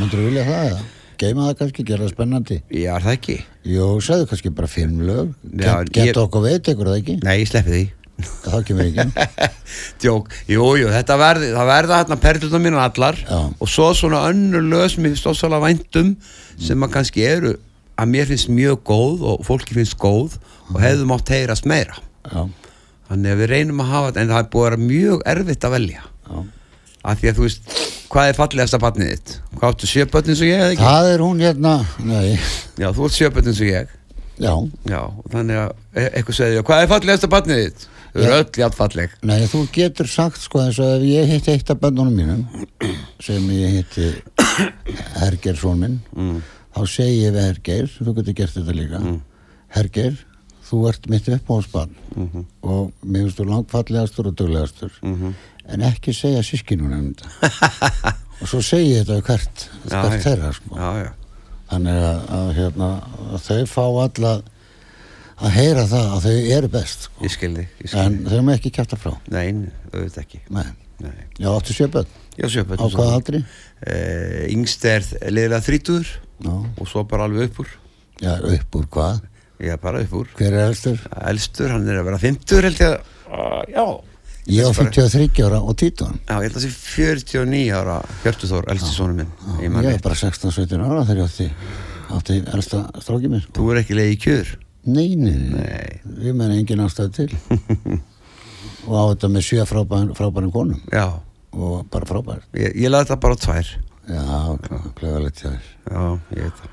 Myndur 0.01 0.19
þú 0.25 0.27
vilja 0.27 0.45
það 0.51 0.67
eða? 0.73 0.83
Geima 1.23 1.49
það 1.49 1.57
kannski, 1.63 1.85
gera 1.87 2.03
það 2.07 2.13
spennandi? 2.17 2.61
já, 2.75 2.93
er 2.99 3.05
það 3.07 3.17
ekki? 3.17 3.37
Jú, 3.71 3.89
segðu 4.03 4.29
kannski 4.33 4.51
bara 4.59 4.71
fimm 4.71 5.03
lög. 5.07 5.35
Já, 5.55 5.75
Get, 5.87 6.09
ég- 6.11 6.23
okkur 6.23 6.43
veit 6.49 6.71
ykkur 6.73 6.89
það 6.91 6.97
ekki? 7.03 7.19
Nei, 7.23 7.37
ég 7.45 7.51
sleppi 7.51 7.75
því. 7.77 7.83
Það 8.43 8.65
kemur 8.69 8.87
ekki. 8.87 9.27
Djók, 10.03 10.29
jú, 10.51 10.67
jú, 10.79 10.89
þetta 10.93 11.17
verði, 11.19 11.49
það 11.57 11.69
verða 11.73 11.99
hérna 12.03 12.19
perluna 12.23 12.61
mínu 12.63 12.79
allar 12.83 13.17
Já. 13.23 13.39
og 13.59 13.71
svo 13.71 13.89
svona 13.99 14.21
önnur 14.29 14.63
lög 14.69 14.91
sem 14.93 15.07
ég 15.09 15.15
finnst 15.15 15.27
ósala 15.31 15.59
væntum 15.63 16.13
sem 16.61 16.85
að 16.87 16.93
kannski 16.99 17.25
eru 17.27 17.55
að 17.99 18.11
mér 18.13 18.29
finnst 18.31 18.51
mjög 18.53 18.83
góð 18.87 19.25
og 19.33 19.43
fólki 19.49 19.75
finnst 19.79 19.97
góð 20.03 20.37
og 20.71 20.79
hefðum 20.85 21.15
átt 21.17 21.33
heyrast 21.35 21.67
meira 21.71 21.97
Já, 22.29 22.45
þannig 23.11 23.35
að 23.35 23.43
við 23.43 23.51
reynum 23.57 23.83
að 23.83 23.91
hafa 23.95 24.11
þetta 24.13 24.23
en 24.27 24.33
það 24.35 24.43
er 24.45 24.51
búið 24.55 24.63
að 24.63 24.71
vera 24.71 24.83
mjög 24.93 25.25
erfitt 25.35 25.67
að 25.69 25.75
velja 25.79 26.05
já. 26.05 26.45
Af 27.05 27.19
því 27.21 27.31
að 27.33 27.39
þú 27.39 27.47
veist, 27.47 27.73
hvað 28.13 28.29
er 28.33 28.37
fallegasta 28.39 28.79
barnið 28.83 29.11
þitt? 29.13 29.33
Hvað 29.57 29.73
áttu 29.75 29.89
sjöbötn 29.91 30.33
eins 30.33 30.43
og 30.43 30.49
ég 30.51 30.61
eða 30.63 30.73
ekki? 30.77 30.85
Það 30.87 31.09
er 31.15 31.25
hún 31.27 31.41
hérna, 31.43 31.73
nei, 32.07 32.39
Já, 32.79 32.89
þú 32.93 33.07
ert 33.09 33.17
sjöbötn 33.19 33.51
eins 33.53 33.63
og 33.63 33.71
ég 33.73 33.97
já, 34.43 34.53
Já, 34.91 35.01
og 35.07 35.27
þannig 35.33 35.59
að 35.63 35.73
e 35.99 36.05
eitthvað 36.13 36.39
segði, 36.39 36.63
hvað 36.69 36.83
er 36.87 36.93
fallegasta 36.93 37.31
barnið 37.33 37.63
þitt? 37.65 37.89
Þau 38.13 38.21
eru 38.27 38.35
öll 38.43 38.59
jafn 38.61 38.77
falleg 38.77 39.13
Nei, 39.25 39.39
þú 39.49 39.61
getur 39.73 40.09
sagt 40.13 40.43
sko 40.45 40.61
eins 40.61 40.79
og 40.85 40.91
ef 40.99 41.05
ég 41.09 41.31
hitti 41.33 41.55
eitt 41.55 41.71
af 41.73 41.79
bönnunum 41.81 42.13
mínum 42.13 42.43
sem 43.25 43.47
ég 43.57 43.79
hitti 43.79 44.11
Herger 45.17 45.57
són 45.57 45.81
minn 45.81 45.95
mm. 46.13 46.43
þá 46.77 46.83
segi 46.93 47.23
ég 47.23 47.33
við 47.33 47.47
Herger, 47.49 47.89
þú 47.97 48.15
getur 48.19 48.37
gert 48.43 48.55
þetta 48.59 48.77
líka 48.77 49.01
Herger, 49.73 50.19
þú 50.69 50.83
ert 50.91 51.09
mitt 51.13 51.29
uppáhaldsbarn 51.39 51.99
Mhm. 52.13 52.43
og 52.69 52.91
mér 53.09 53.23
finnst 53.25 53.39
þú 53.41 53.45
langfallegastur 53.49 54.27
og 54.29 54.35
duglegastur 54.37 54.93
Mhm. 55.01 55.31
En 55.71 55.85
ekki 55.87 56.15
segja 56.17 56.43
sískinunum 56.47 56.99
um 56.99 57.11
þetta 57.15 58.13
og 58.43 58.49
svo 58.51 58.63
segi 58.65 58.95
ég 58.97 59.05
þetta 59.05 59.19
við 59.19 59.27
hvert, 59.31 59.67
Já, 59.87 59.99
hvert 60.03 60.25
þeirra 60.27 60.53
sko. 60.57 60.79
Já, 60.79 60.89
já, 61.05 61.11
þannig 61.73 62.01
að, 62.09 62.23
að, 62.39 62.49
hérna, 62.59 62.89
að 63.33 63.45
þau 63.47 63.61
fá 63.71 63.85
alla 64.07 64.33
að 65.43 65.55
heyra 65.57 65.85
það 65.91 66.11
að 66.17 66.27
þau 66.27 66.35
eru 66.57 66.69
best 66.73 67.07
sko. 67.09 67.23
Ég 67.27 67.35
skildi, 67.35 67.67
ég 67.83 67.87
en 67.95 68.17
skildi. 68.19 68.31
þau 68.33 68.43
maður 68.47 68.59
ekki 68.61 68.75
kæfta 68.79 68.99
frá 69.01 69.13
Nei, 69.33 69.47
auðvitað 69.93 70.23
ekki. 70.27 70.43
Nei. 70.55 70.67
Nei. 71.03 71.17
Já, 71.41 71.49
áttu 71.51 71.75
sjöpöld 71.75 72.11
Já, 72.39 72.47
sjöpöld. 72.49 72.79
Á 72.81 72.87
hvaða 72.95 73.17
aldri? 73.19 73.41
Uh, 73.83 74.45
yngst 74.53 74.85
er 74.89 75.03
liðlega 75.35 75.59
þrítuður 75.67 76.13
Já, 76.13 76.53
og 76.53 76.87
svo 76.91 77.03
bara 77.11 77.27
alveg 77.27 77.51
upp 77.51 77.59
úr. 77.65 77.73
já 78.23 78.37
upp 78.39 78.79
úr 78.79 78.87
hvað? 78.95 79.19
Já, 79.63 79.75
bara 79.83 80.01
upp 80.03 80.15
úr. 80.19 80.31
Hver 80.39 80.55
er 80.55 80.69
elstur? 80.71 81.03
Elstur, 81.31 81.71
hann 81.75 81.87
er 81.91 82.01
að 82.01 82.09
vera 82.11 82.21
50 82.23 82.65
held 82.67 82.81
ég 82.83 82.89
að, 82.89 83.13
uh, 83.31 83.61
já. 83.71 83.85
Ég 84.51 84.65
bara- 84.65 84.91
53 84.91 85.43
ára 85.47 85.61
og 85.63 85.77
títan 85.79 86.17
Já, 86.27 86.35
ég 86.43 86.49
held 86.49 86.57
að 86.57 86.59
það 86.59 86.65
sé 86.65 86.71
49 86.97 87.71
ára 87.79 87.97
Hjörtuþór, 88.25 88.65
elsti 88.73 88.91
sónu 88.97 89.15
minn. 89.15 89.29
Ég 89.63 89.71
Ég 89.71 89.85
rétt. 89.87 90.03
bara 90.03 90.15
16-17 90.19 90.83
ára 90.83 91.05
þegar 91.07 91.21
ég 91.21 91.29
átti, 91.29 91.47
átti 92.17 92.39
elsta 92.53 92.81
strákið 92.99 93.31
minn. 93.31 93.45
Þú 93.55 93.69
er 93.73 93.81
ekki 93.83 93.95
leið 93.95 94.11
í 94.13 94.19
kjör. 94.25 94.51
Nei, 94.85 95.15
nei, 95.15 96.01
ég 96.27 96.35
menn 96.35 96.51
engin 96.57 96.83
ástæð 96.83 97.13
til 97.15 97.29
og 98.91 98.95
á 98.99 99.03
þetta 99.15 99.29
með 99.31 99.45
sjö 99.47 99.63
frábærin 99.71 100.51
konum 100.51 100.81
Já, 100.91 101.07
og 101.55 101.87
bara 101.93 102.09
frábær 102.11 102.41
ég, 102.59 102.75
ég 102.75 102.91
laði 102.91 103.07
þetta 103.07 103.21
bara 103.23 103.39
á 103.39 103.43
tvær. 103.47 103.71
Já, 104.11 104.27
klöðalegt 104.99 105.39
hjá 105.39 105.53
þér 105.55 105.63
Já, 105.87 106.03
ég 106.35 106.43
veit 106.43 106.59
það. 106.59 106.73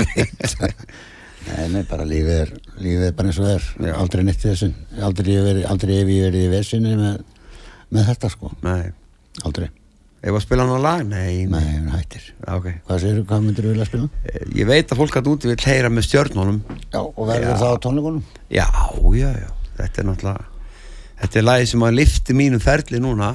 Nei, 1.48 1.66
nei, 1.72 1.82
bara 1.88 2.04
lífið 2.04 2.36
er 2.36 2.50
lífið 2.84 3.04
er 3.08 3.12
bara 3.16 3.30
eins 3.30 3.40
og 3.40 3.46
það 3.48 3.54
er, 3.56 3.94
aldrei 3.96 4.24
neitt 4.26 4.44
í 4.44 4.48
þessin 4.50 4.74
aldrei 5.00 5.34
hef 5.34 6.10
ég 6.12 6.24
verið, 6.26 6.46
í 6.46 6.50
vesinni 6.52 6.96
með, 7.00 7.20
með 7.90 8.10
þetta 8.12 8.32
sko, 8.34 8.52
Nei. 8.66 8.90
aldrei 9.44 9.70
Ef 10.20 10.36
að 10.36 10.42
spila 10.44 10.66
hann 10.68 10.76
á 10.76 10.84
lag? 10.84 11.02
Nei, 11.08 11.46
Nei, 11.48 11.78
hún 11.78 11.92
hættir 11.94 12.24
Já, 12.34 12.50
ok. 12.58 12.66
Hvað 12.84 12.98
segir 13.00 13.20
hvað 13.24 13.44
myndir 13.46 13.64
þú 13.64 13.70
vilja 13.72 13.86
spila? 13.88 14.08
Eh, 14.28 14.42
Ég 14.58 14.66
veit 14.68 14.90
að 14.92 14.98
fólk 15.00 15.16
að 15.16 15.30
úti 15.32 15.48
vil 15.48 15.62
heyra 15.64 15.88
með 15.88 16.04
stjörnunum. 16.10 16.58
Já, 16.92 16.98
og 17.00 17.22
verður 17.30 17.56
það 17.62 17.72
á 17.72 17.82
tónleikunum? 17.86 18.18
Já, 18.52 18.66
já, 19.16 19.30
já. 19.40 19.48
Þetta 19.78 20.02
er 20.02 20.06
náttúrulega, 20.10 20.66
þetta 21.22 21.40
er 21.40 21.46
lagi 21.46 21.70
sem 21.72 21.86
að 21.88 21.96
lifti 21.96 22.36
mínum 22.36 22.60
ferli 22.60 23.00
núna. 23.00 23.30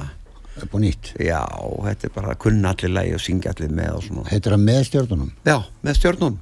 Upp 0.62 0.78
og 0.78 0.80
nýtt 0.86 1.10
Já, 1.26 1.42
þetta 1.88 2.06
er 2.06 2.14
bara 2.14 2.30
að 2.36 2.40
kunna 2.46 2.70
allir 2.70 2.94
lagi 2.94 3.16
og 3.18 3.24
syngja 3.26 3.50
allir 3.56 3.74
með 3.82 3.90
og 3.98 4.06
svona. 4.06 4.28
Heitir 4.30 4.54
það 4.54 4.62
með 4.70 4.80
stjörnunum? 4.92 5.32
Já, 5.50 5.56
með 5.82 5.98
stjörnunum. 5.98 6.38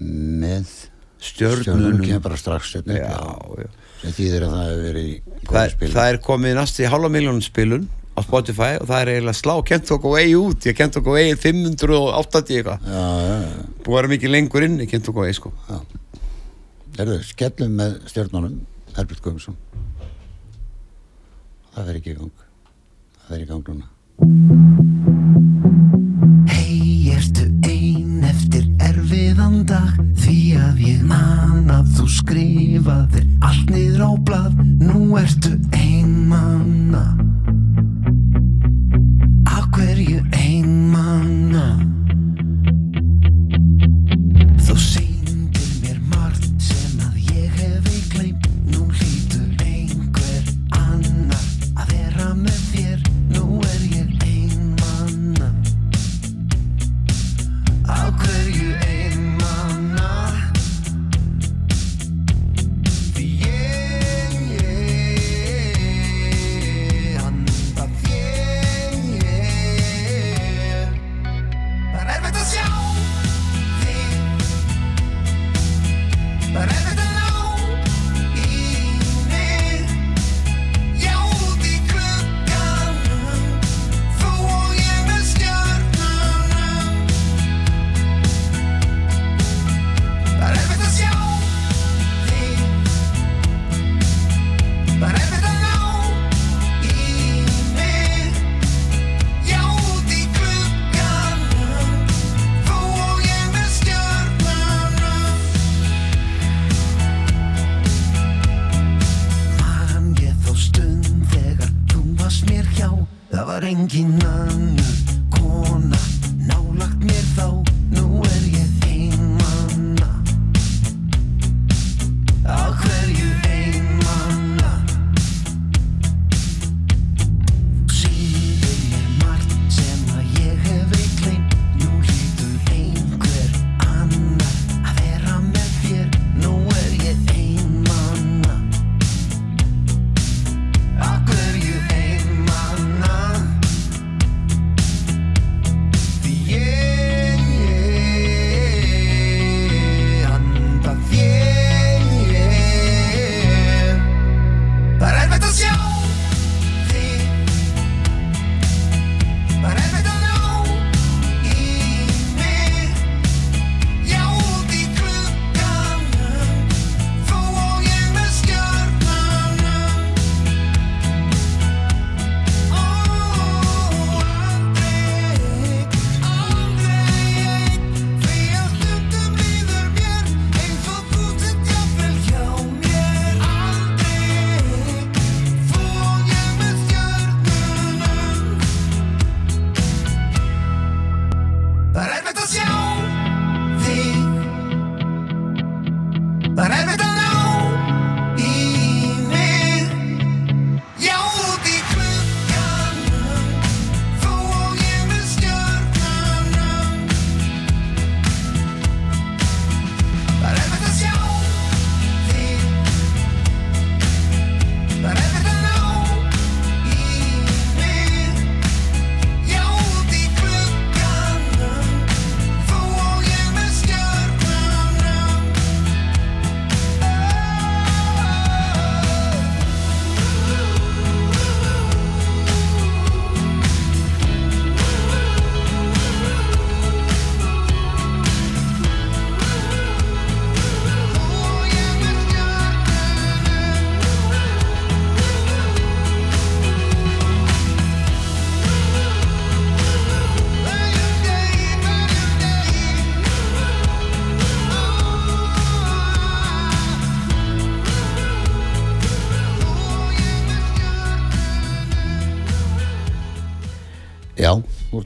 Með 0.00 0.72
Stjörnunum. 1.26 2.02
kemur 2.04 2.22
bara 2.26 2.36
strax 2.38 2.74
sem 2.76 2.84
þýðir 2.86 4.44
að 4.46 4.52
það 4.52 4.66
hefur 4.66 4.82
verið 4.86 5.08
Það, 5.46 5.72
það 5.94 6.08
er 6.10 6.18
komið 6.22 6.52
næst 6.58 6.80
í 6.82 6.90
halva 6.90 7.08
miljónum 7.12 7.42
spilun 7.44 7.86
á 8.16 8.20
Spotify 8.24 8.76
og 8.80 8.86
það 8.88 9.00
er 9.00 9.10
eiginlega 9.14 9.38
slá 9.40 9.54
Kentucky 9.66 10.12
Way 10.12 10.34
út, 10.38 10.66
ég 10.68 10.76
Kentucky 10.78 11.10
Way 11.12 11.34
580 11.40 12.60
eitthvað, 12.60 12.86
búið 13.84 13.92
að 13.92 13.98
vera 13.98 14.12
mikið 14.12 14.34
lengur 14.34 14.66
inn 14.68 14.78
í 14.84 14.88
Kentucky 14.90 15.24
Way 15.24 15.36
sko. 15.36 15.52
Já. 15.68 15.80
Erðu, 17.02 17.18
skellum 17.28 17.76
með 17.76 17.98
stjörnunum 18.08 18.60
Herbert 18.96 19.20
Guðmundsson. 19.24 19.58
Það 21.74 21.82
verður 21.82 22.00
ekki 22.00 22.14
í 22.14 22.18
gang. 22.20 22.32
Það 23.20 23.34
verður 23.34 23.44
í 23.44 23.50
gang 23.52 23.64
núna 23.72 23.86
erfiðan 29.56 29.64
dag 29.64 29.96
Því 30.16 30.38
að 30.58 30.80
ég 30.84 31.02
man 31.06 31.70
að 31.70 31.88
þú 31.96 32.06
skrifaðir 32.10 33.26
allt 33.40 33.70
niður 33.70 34.02
á 34.04 34.10
blað. 34.26 34.52
Nú 34.80 35.16
ertu 35.16 35.56
ein 35.72 36.28
manna. 36.28 37.16
Af 39.46 39.70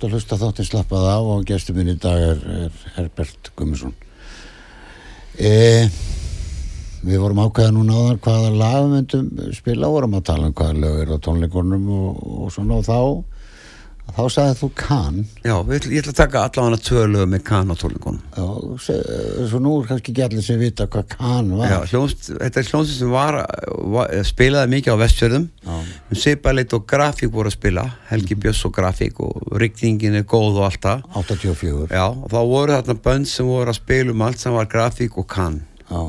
ert 0.00 0.06
að 0.08 0.14
hlusta 0.16 0.36
þáttinn 0.40 0.64
slappað 0.64 1.06
á 1.12 1.18
og 1.20 1.42
gestur 1.44 1.76
minn 1.76 1.90
í 1.92 1.98
dag 2.00 2.16
er, 2.24 2.38
er 2.64 2.76
Herbert 2.94 3.50
Gummarsson. 3.52 3.92
E, 5.36 5.88
við 7.04 7.20
vorum 7.20 7.42
ákveða 7.44 7.74
núna 7.76 7.98
á 8.00 8.00
þar 8.06 8.20
hvaða 8.24 8.52
lagumöndum 8.62 9.26
spila, 9.52 9.90
vorum 9.92 10.16
að 10.16 10.24
tala 10.30 10.48
um 10.48 10.54
hvaða 10.56 10.78
lög 10.80 10.96
er 11.02 11.12
á 11.12 11.16
tónleikunum 11.20 11.84
og, 11.98 12.22
og 12.46 12.54
svona 12.54 12.78
og 12.80 12.86
þá, 12.88 13.00
þá 14.16 14.22
sagði 14.34 14.56
þú 14.60 14.68
kann. 14.78 15.18
Já, 15.44 15.54
ég 15.70 15.86
ætla 16.00 16.12
að 16.12 16.18
taka 16.20 16.42
allavega 16.46 16.78
tvö 16.86 17.02
lög 17.10 17.26
með 17.32 17.42
kann 17.48 17.72
á 17.72 17.74
tónleikunum. 17.80 18.20
Já, 18.36 18.46
svo 19.50 19.60
nú 19.62 19.72
er 19.80 19.88
kannski 19.90 20.12
ekki 20.14 20.24
allir 20.26 20.44
sem 20.46 20.60
vita 20.60 20.86
hvað 20.90 21.08
kann 21.14 21.50
var. 21.58 21.72
Já, 21.72 21.78
hljónst, 21.92 22.30
þetta 22.36 22.62
er 22.62 22.70
hljónst 22.70 22.96
sem 22.98 23.12
var, 23.12 23.40
var, 23.96 24.14
spilaði 24.28 24.72
mikið 24.76 24.96
á 24.96 25.02
vestfjörðum. 25.04 25.46
Já. 25.66 25.76
Sipaleit 26.24 26.76
og 26.78 26.86
grafík 26.90 27.34
voru 27.34 27.52
að 27.52 27.58
spila, 27.58 27.86
Helgi 28.10 28.38
Björns 28.40 28.64
og 28.68 28.74
grafík 28.76 29.20
og 29.24 29.54
rigningin 29.60 30.20
er 30.20 30.26
góð 30.28 30.60
og 30.62 30.66
allt 30.70 30.82
það. 30.86 31.06
84. 31.24 31.86
Já, 31.94 32.06
og 32.08 32.26
þá 32.32 32.40
voru 32.54 32.78
þarna 32.78 32.98
bönd 33.06 33.30
sem 33.30 33.48
voru 33.48 33.74
að 33.74 33.80
spila 33.82 34.16
um 34.16 34.26
allt 34.26 34.42
sem 34.42 34.56
var 34.56 34.70
grafík 34.70 35.18
og 35.20 35.28
kann. 35.30 35.62
Já, 35.90 36.02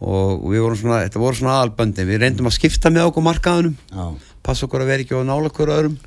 Og 0.00 0.46
við 0.48 0.62
vorum 0.64 0.78
svona, 0.80 1.02
þetta 1.04 1.20
voru 1.20 1.36
svona 1.36 1.58
aðalböndin, 1.58 2.06
við 2.08 2.22
reyndum 2.22 2.46
að 2.48 2.54
skipta 2.56 2.88
með 2.88 3.10
okkur 3.10 3.24
markaðunum, 3.26 3.74
já, 3.92 4.06
passa 4.40 4.64
okkur 4.64 4.80
að 4.80 4.88
vera 4.94 5.04
ekki 5.04 5.18
á 5.20 5.28
nála 5.28 5.50
okkur 5.50 5.72
öðrum. 5.74 5.98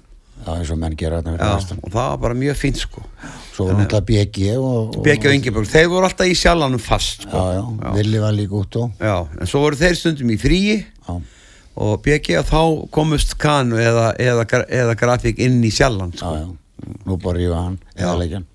Já, 0.45 0.49
eins 0.57 0.71
og 0.73 0.79
menn 0.81 0.95
gera 0.99 1.21
Já, 1.23 1.35
vestan. 1.55 1.79
og 1.83 1.91
það 1.93 2.07
var 2.09 2.17
bara 2.25 2.37
mjög 2.39 2.57
fínt 2.59 2.81
sko. 2.81 3.03
Svo 3.53 3.67
var 3.69 3.77
náttúrulega 3.77 4.07
BG 4.09 4.47
og... 4.57 4.95
og 4.97 5.03
Björki 5.05 5.29
og 5.29 5.35
Ingeborg, 5.37 5.69
þeir 5.69 5.91
voru 5.91 6.07
alltaf 6.09 6.31
í 6.31 6.33
sjallanum 6.37 6.81
fast 6.81 7.27
sko. 7.27 7.37
Já, 7.37 7.59
já, 7.61 7.93
Villi 7.99 8.23
var 8.23 8.33
líka 8.33 8.57
út 8.57 8.79
og... 8.81 8.95
Já, 8.99 9.15
en 9.39 9.51
svo 9.51 9.61
voru 9.65 9.79
þeir 9.79 9.99
stundum 9.99 10.33
í 10.33 10.39
fríi 10.41 10.79
Já, 10.81 11.13
og 11.83 11.93
Björki 12.05 12.37
að 12.39 12.49
þá 12.49 12.61
komust 12.93 13.37
kanu 13.41 13.77
eða, 13.81 14.09
eða, 14.21 14.47
eða 14.81 14.97
grafík 14.97 15.39
inn 15.45 15.61
í 15.65 15.71
sjallan 15.73 16.11
já, 16.15 16.23
sko. 16.23 16.33
já, 16.41 16.97
nú 17.05 17.19
bara 17.21 17.37
rífa 17.39 17.61
hann, 17.67 17.77
eða 17.95 18.09
Já. 18.11 18.19
leikjan. 18.23 18.49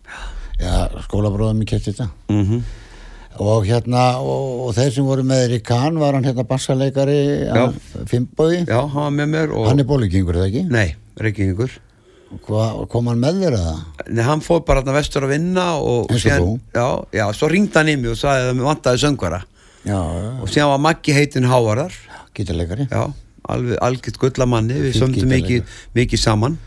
Já, 0.58 0.74
skólabróðum 1.06 1.62
í 1.62 1.70
kætti 1.70 1.92
þetta. 1.94 2.10
Mm 2.34 2.60
Og 3.38 3.66
hérna, 3.68 4.04
og, 4.18 4.64
og 4.66 4.72
þeir 4.76 4.94
sem 4.96 5.06
voru 5.06 5.24
með 5.26 5.58
í 5.58 5.60
kann, 5.64 5.98
var 6.00 6.16
hann 6.16 6.26
hérna 6.26 6.46
með 9.14 9.30
mér 9.34 9.54
og 9.54 9.68
Hann 9.70 9.82
er 9.82 9.88
bólikingur, 9.88 10.40
eða 10.40 10.48
ekki? 10.50 10.64
Nei, 10.72 10.88
Reykjavíkur 11.22 11.76
Hva, 12.44 12.64
kom 12.92 13.08
hann 13.08 13.22
með 13.22 13.38
þér 13.44 13.58
eða? 13.60 13.76
Nei, 14.10 14.24
hann 14.26 14.42
fór 14.44 14.64
bara 14.66 14.82
hann 14.82 14.98
vestur 14.98 15.24
að 15.24 15.36
vinna 15.36 15.68
og 15.80 16.10
Eins 16.12 16.26
og 16.28 16.42
þú? 16.42 16.50
Já, 16.74 16.88
já, 17.20 17.24
svo 17.38 17.48
ringdi 17.52 17.78
hann 17.78 17.92
í 17.94 17.96
mig 18.00 18.12
og 18.12 18.20
sagði 18.20 18.50
að 18.50 18.58
mér 18.58 18.70
vantaði 18.72 19.02
söngvara 19.06 19.40
Já, 19.86 19.94
já, 19.94 20.30
og 20.42 20.50
síðan 20.50 20.72
var 20.74 20.82
Maggi 20.84 21.14
heitin 21.14 21.46
Hávarðar 21.48 21.94
gítarleikari. 22.38 22.86
Já, 22.90 23.06
alveg 23.48 23.80
algjört 23.82 24.20
gullamanni 24.22 24.78
við 24.82 24.98
sömdum 24.98 25.30
mikið, 25.32 25.78
mikið 25.96 26.22
saman 26.22 26.58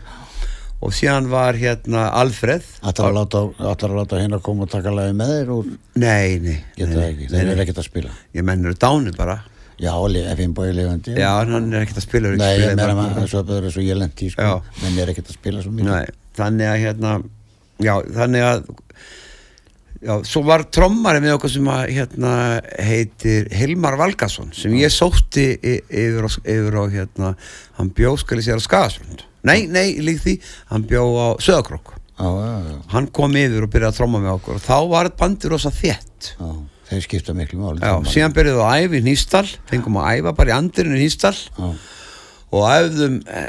og 0.82 0.94
síðan 0.96 1.28
var 1.30 1.56
hérna 1.58 2.08
Alfreð. 2.18 2.66
Ætlar 2.82 3.12
að 3.12 3.18
láta, 3.20 3.42
að 3.72 3.96
láta 4.00 4.20
hérna 4.20 4.40
koma 4.42 4.66
og 4.66 4.72
taka 4.72 4.92
lagi 4.94 5.14
með 5.18 5.32
þér 5.36 5.54
úr, 5.54 5.70
Nei, 6.02 6.38
nei, 6.42 6.58
geta 6.76 6.92
það 6.96 7.08
ekki, 7.08 7.30
þeir 7.32 7.52
eru 7.52 7.64
ekkert 7.64 7.82
að 7.82 7.88
spila. 7.88 8.14
Ég 8.34 8.46
mennur 8.48 8.76
dánu 8.82 9.14
bara. 9.16 9.38
Já, 9.82 9.92
Fimbói 10.38 10.70
lifandi. 10.76 11.14
Já, 11.18 11.30
hann 11.42 11.72
er 11.72 11.84
ekkert 11.86 12.02
að 12.02 12.04
spila 12.06 12.34
Nei, 12.38 12.50
ég 12.54 12.66
meina 12.68 12.82
meira 12.82 12.98
maður, 12.98 13.30
svo 13.30 13.40
er 13.56 13.70
svo 13.72 13.82
ég 13.82 13.98
lendi, 13.98 14.28
sko, 14.30 14.60
menn 14.82 15.00
er 15.02 15.10
ekkert 15.14 15.32
að 15.32 15.38
spila 15.38 15.62
svo 15.64 15.72
mikið. 15.74 15.90
Nei, 15.90 16.18
þannig 16.38 16.70
að 16.70 16.82
hérna 16.84 17.14
Já, 17.82 17.94
þannig 18.14 18.46
að 18.46 18.62
Já, 20.02 20.16
svo 20.26 20.40
var 20.42 20.64
trommari 20.74 21.20
með 21.22 21.36
okkur 21.36 21.50
sem 21.52 21.68
að 21.70 21.82
hérna 21.94 22.30
heitir 22.82 23.44
Hilmar 23.54 23.94
Valgason 24.00 24.48
sem 24.56 24.72
ég 24.74 24.90
sótti 24.90 25.44
yfir 25.62 26.26
á, 26.26 26.30
yfir 26.42 26.78
á 26.78 26.84
hérna, 26.90 27.28
hann 27.78 27.92
bjó 27.94 28.16
skali 28.18 28.42
sér 28.42 28.58
á 28.58 28.62
Skagasund 28.64 29.22
Nei, 29.48 29.66
nei, 29.66 29.98
lík 30.04 30.22
því, 30.22 30.38
hann 30.70 30.86
bjó 30.86 31.08
á 31.18 31.28
Söðakrók 31.42 31.96
Já, 32.22 32.28
já, 32.28 32.58
já, 32.68 32.76
hann 32.92 33.08
kom 33.14 33.32
yfir 33.38 33.64
og 33.64 33.70
byrjaði 33.72 33.88
að 33.88 33.96
tromma 33.98 34.20
með 34.22 34.36
okkur. 34.36 34.58
Og 34.58 34.62
þá 34.62 34.76
var 34.92 35.08
bandir 35.18 35.50
rosa 35.50 35.72
þétt. 35.74 36.28
Já, 36.36 36.50
þeir 36.90 37.04
skipta 37.06 37.34
miklu 37.34 37.58
máli. 37.58 37.80
Já, 37.82 37.94
síðan 38.12 38.36
byrjuðum 38.36 38.60
við 38.60 38.68
að 38.68 38.82
æfa 38.84 38.98
í 38.98 39.02
Nýstal 39.06 39.44
fengum 39.70 39.98
að 39.98 40.20
æfa 40.20 40.34
bara 40.38 40.52
í 40.52 40.54
andirinu 40.54 40.98
í 40.98 41.06
Nýstal 41.06 41.34
Já, 41.34 41.70
og 42.52 42.66
æfðum 42.68 43.16
e, 43.24 43.44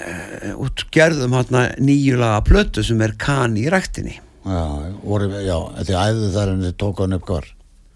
út 0.64 0.86
gerðum 0.96 1.36
hérna 1.38 1.64
nýjulaga 1.84 2.40
plötu 2.48 2.86
sem 2.88 3.04
er 3.04 3.18
kan 3.20 3.58
í 3.60 3.68
ræktinni. 3.70 4.16
Já, 4.48 4.64
voru, 5.04 5.30
já, 5.44 5.58
þið 5.84 6.00
æfðu 6.08 6.32
þar 6.38 6.54
en 6.56 6.66
þið 6.70 6.78
tók 6.86 7.04
hann 7.04 7.18
upp 7.20 7.30
hvar. 7.30 7.52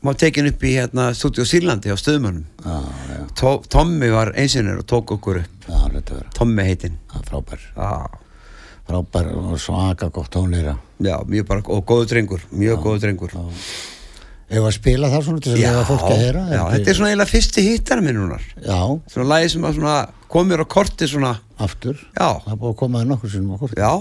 Maður 0.06 0.20
tekin 0.22 0.48
upp 0.52 0.64
í 0.64 0.72
hérna 0.78 1.08
stúdíu 1.18 1.46
Sýrlandi 1.48 1.90
á 1.92 1.98
stöðumönnum 1.98 2.46
Já, 2.64 2.78
já, 3.10 3.20
Tó, 3.38 3.52
Tommi 3.70 4.10
var 4.14 4.32
einsinnir 4.38 4.80
og 4.82 4.86
tók 4.90 5.12
okkur 5.18 5.42
upp. 5.44 5.68
Já, 5.68 6.24
Tommi 6.38 6.64
heitinn. 6.68 6.96
Frábær, 7.28 7.60
Já, 7.76 7.90
frábær 8.88 9.30
og 9.36 9.60
svaka 9.60 10.10
gott 10.10 10.30
tónleira. 10.34 10.78
já 11.00 11.18
mjög 11.28 11.46
bara, 11.48 11.62
og 11.68 11.86
góðu 11.86 12.08
drengur 12.10 12.42
mjög 12.52 12.82
góðu 12.86 13.00
drengur. 13.04 13.32
Ef 14.50 14.64
að 14.64 14.72
spila 14.78 15.10
það 15.12 15.24
svona 15.26 15.42
til 15.44 15.52
þess 15.54 15.62
Já, 15.62 15.72
að 15.76 15.88
fólk 15.90 16.04
að 16.08 16.22
heyra? 16.24 16.44
já, 16.56 16.62
þetta 16.72 16.90
er 16.90 16.96
svona 16.96 17.10
eiginlega 17.12 17.32
fyrsti 17.34 17.64
hittar 17.66 18.00
minnunar 18.02 18.44
Já, 18.64 18.78
svona 19.12 19.26
lagi 19.28 19.50
sem 19.52 19.66
að 19.68 19.76
svona 19.76 19.96
komir 20.32 20.64
á 20.64 20.66
korti 20.72 21.08
svona, 21.12 21.34
aftur. 21.60 21.98
já, 22.16 22.30
Það 22.46 22.56
búið 22.62 22.72
að 22.72 22.78
koma 22.80 23.02
það 23.02 23.10
nokkur 23.12 23.34
sinnum 23.34 23.52
á 23.52 23.58
kortið. 23.60 23.82
já. 23.84 23.92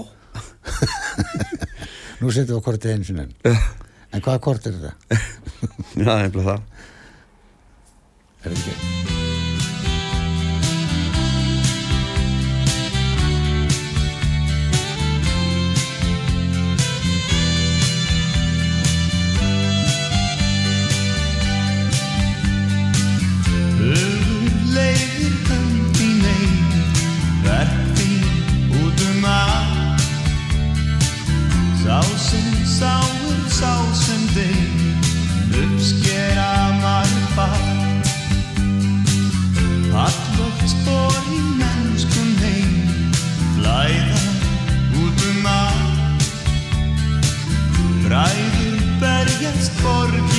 Nú 2.21 2.31
setjum 2.33 2.55
við 2.55 2.61
á 2.63 2.65
kortið 2.65 2.93
einu 2.95 3.05
sinni. 3.07 3.27
En 4.15 4.23
hvaða 4.23 4.43
kort 4.43 4.67
er 4.69 4.77
þetta? 4.77 4.93
já, 6.05 6.11
nefnilega 6.23 6.57
það 6.57 6.61
Er 8.45 8.53
þetta 8.53 8.75
ekki? 8.75 9.26
Allt 39.97 40.61
spór 40.69 41.15
í 41.33 41.39
mennskum 41.57 42.33
heim. 42.43 42.73
Blæða 43.55 44.19
út 45.01 45.23
um 45.31 45.47
að 45.49 45.79
Ræður 48.11 48.77
berjast 49.01 49.73
borgir 49.81 50.36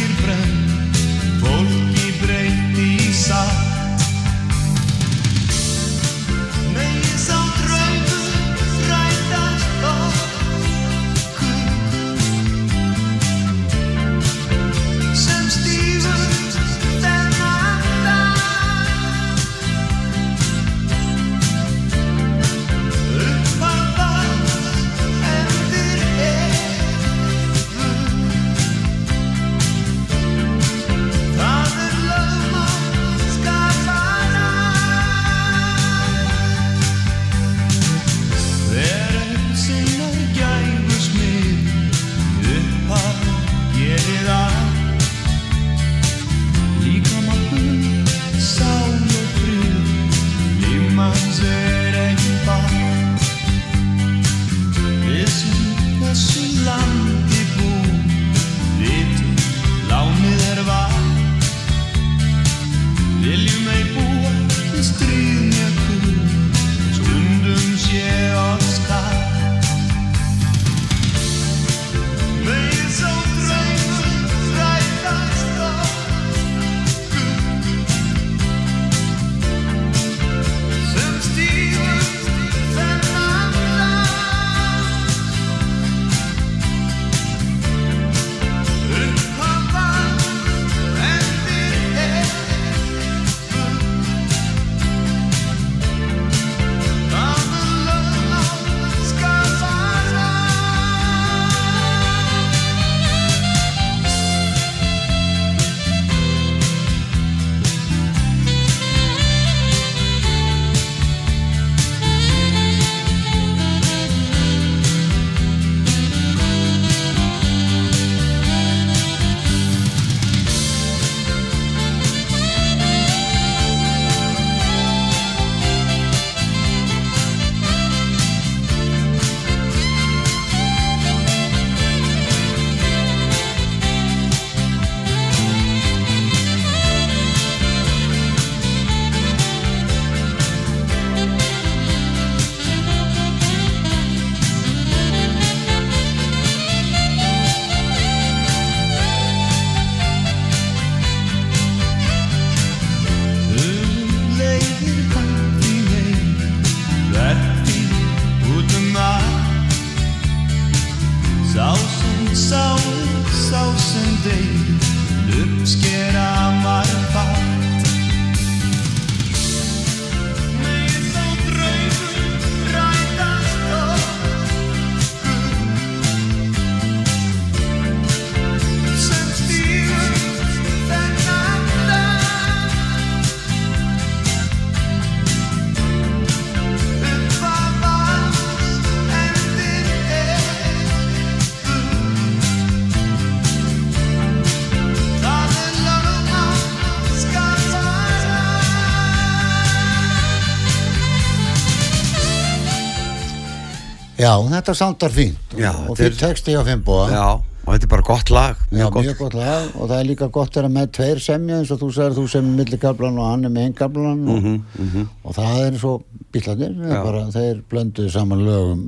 þetta 204.46 204.74
soundar 204.74 205.10
fínt. 205.10 205.36
Já, 205.58 205.72
og 205.74 205.90
er- 205.98 206.02
fyrir 206.04 206.16
texti 206.18 206.54
á 206.54 206.62
Fimboa 206.64 207.10
Já, 207.10 207.26
og 207.68 207.74
þetta 207.74 207.84
er 207.84 207.88
bara 207.92 208.02
gott 208.02 208.30
lag 208.30 208.56
Já, 208.70 208.76
mjög 208.78 208.92
gott. 208.92 209.04
mjög 209.04 209.18
gott 209.18 209.34
lag 209.34 209.64
og 209.76 209.88
það 209.90 209.98
er 210.00 210.04
líka 210.08 210.28
gott 210.32 210.50
að 210.50 210.54
vera 210.62 210.68
með 210.68 210.86
tveir 210.96 211.18
semja 211.20 211.58
eins 211.58 211.70
og 211.70 211.78
þú 211.80 211.88
sagðir 211.92 212.16
þú 212.18 212.24
semja 212.28 212.56
millikablan 212.56 213.18
og 213.18 213.26
hann 213.30 213.44
er 213.44 213.50
með 213.50 213.66
eingablan 213.68 214.22
og, 214.28 214.42
Mhm, 214.78 215.08
og 215.24 215.34
það 215.34 215.66
er 215.66 215.78
svo 215.78 216.02
bílarnir, 216.32 216.72
Já. 216.88 217.30
þeir 217.32 217.62
blönduðu 217.70 218.10
saman 218.10 218.38
lögum 218.44 218.86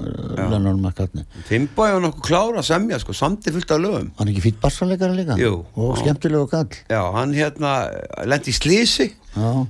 Lennon 0.51 0.81
McCartney 0.81 1.25
Finnbói 1.49 1.93
var 1.93 2.01
nokkuð 2.01 2.23
klára 2.23 2.59
að 2.61 2.69
semja 2.69 2.99
sko, 3.01 3.13
samti 3.13 3.51
fullt 3.51 3.71
af 3.71 3.81
lögum. 3.81 4.11
Hann 4.19 4.29
er 4.29 4.33
ekki 4.35 4.43
fýtt 4.53 4.61
bassalegara 4.61 5.15
líka? 5.17 5.37
Jú. 5.39 5.65
og 5.77 5.97
Já. 5.97 6.03
skemmtilegu 6.05 6.49
kall 6.51 6.69
Já, 6.91 7.13
hann 7.13 7.33
hérna 7.35 7.91
lendi 8.27 8.51
í 8.51 8.57
slísi 8.57 9.13
Já, 9.37 9.67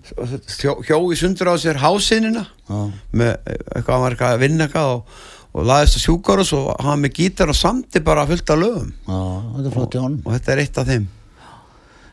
hjó, 0.58 0.82
hjó 0.86 0.98
í 1.12 1.16
sundur 1.16 1.50
á 1.52 1.54
sér 1.60 1.76
hásinina 1.76 2.46
já, 2.68 2.92
með 3.12 3.36
eitthvað, 3.74 3.92
hann 3.92 4.00
var 4.02 4.10
eitthvað 4.14 4.34
að 4.34 4.38
vinna 4.40 4.66
eitthvað 4.68 4.94
og, 4.94 5.04
og 5.50 5.66
laðist 5.66 5.98
að 5.98 6.04
sjúkárus 6.04 6.52
og 6.56 6.68
hann 6.84 7.02
með 7.02 7.16
gítar 7.18 7.50
og 7.50 7.58
samti 7.58 8.02
bara 8.04 8.26
fullt 8.28 8.52
af 8.54 8.60
lögum. 8.60 8.92
Já, 9.08 9.18
þetta 9.56 9.66
er 9.66 9.74
flott 9.74 9.96
í 9.96 10.04
honum. 10.04 10.20
Og 10.24 10.36
þetta 10.36 10.54
er 10.54 10.62
eitt 10.64 10.78
af 10.78 10.92
þeim. 10.92 11.08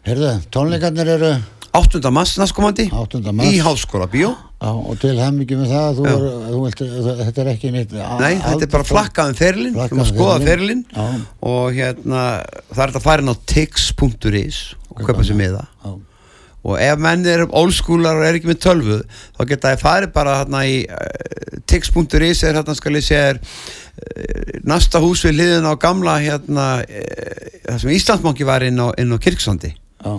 Heyrðu, 0.08 0.34
tónleikarnir 0.56 1.14
eru 1.18 1.32
8. 1.78 2.00
mass 2.16 2.38
næstkomandi 2.40 2.88
8. 2.90 3.20
mars. 3.36 3.50
í 3.52 3.60
háskóla 3.62 4.08
bíó. 4.10 4.32
Já, 4.58 4.72
og 4.74 4.96
til 4.98 5.14
hemmingi 5.20 5.58
með 5.60 5.70
það, 5.70 6.00
þú 6.00 6.06
er, 6.10 6.24
þú 6.48 6.62
vilt, 6.64 6.80
þetta 7.20 7.42
er 7.44 7.50
ekki 7.52 7.72
neitt 7.76 7.92
Nei, 7.94 8.40
þetta 8.42 8.66
er 8.66 8.72
bara 8.74 8.88
flakkað 8.88 9.30
um 9.30 9.38
ferilinn. 9.38 9.76
Þú 9.76 9.82
Flakkað 9.84 10.00
maður 10.00 10.08
um 10.08 10.16
skoða 10.16 10.38
ferilinn. 10.48 10.84
Já. 10.96 11.06
og 11.52 11.78
hérna 11.78 12.24
það 12.72 12.82
er 12.82 12.88
þetta 12.88 13.02
að 13.02 13.06
fara 13.06 13.26
inn 13.26 13.30
á 13.30 13.38
tix.is 13.54 14.62
og 14.90 15.04
kaupa 15.04 15.28
sér 15.28 15.38
miða. 15.38 15.68
Já, 15.84 15.92
og 16.66 16.80
ef 16.82 17.02
menn 17.02 17.26
eru 17.30 17.50
ólskúlar 17.56 18.20
og 18.20 18.28
er 18.28 18.40
ekki 18.40 18.50
með 18.50 18.62
tölvu 18.66 19.02
þá 19.38 19.44
geta 19.52 19.74
það 19.74 19.84
farið 19.84 20.16
bara 20.16 20.40
hérna 20.42 20.64
í 20.68 20.80
uh, 20.86 21.60
tix.is 21.70 22.44
er 22.44 22.58
hérna 22.60 22.78
skal 22.78 22.98
ég 22.98 23.06
segja 23.06 23.34
er 23.34 23.42
uh, 23.44 24.58
næsta 24.68 25.02
hús 25.04 25.26
við 25.28 25.38
liðin 25.42 25.70
á 25.70 25.74
gamla 25.80 26.18
hérna 26.24 26.68
uh, 26.82 27.62
það 27.68 27.84
sem 27.84 27.96
Íslandsbanki 28.00 28.48
var 28.48 28.66
inn 28.68 28.82
á, 28.82 28.90
inn 28.98 29.14
á 29.14 29.18
Kirksandi 29.22 29.74
já, 29.76 30.14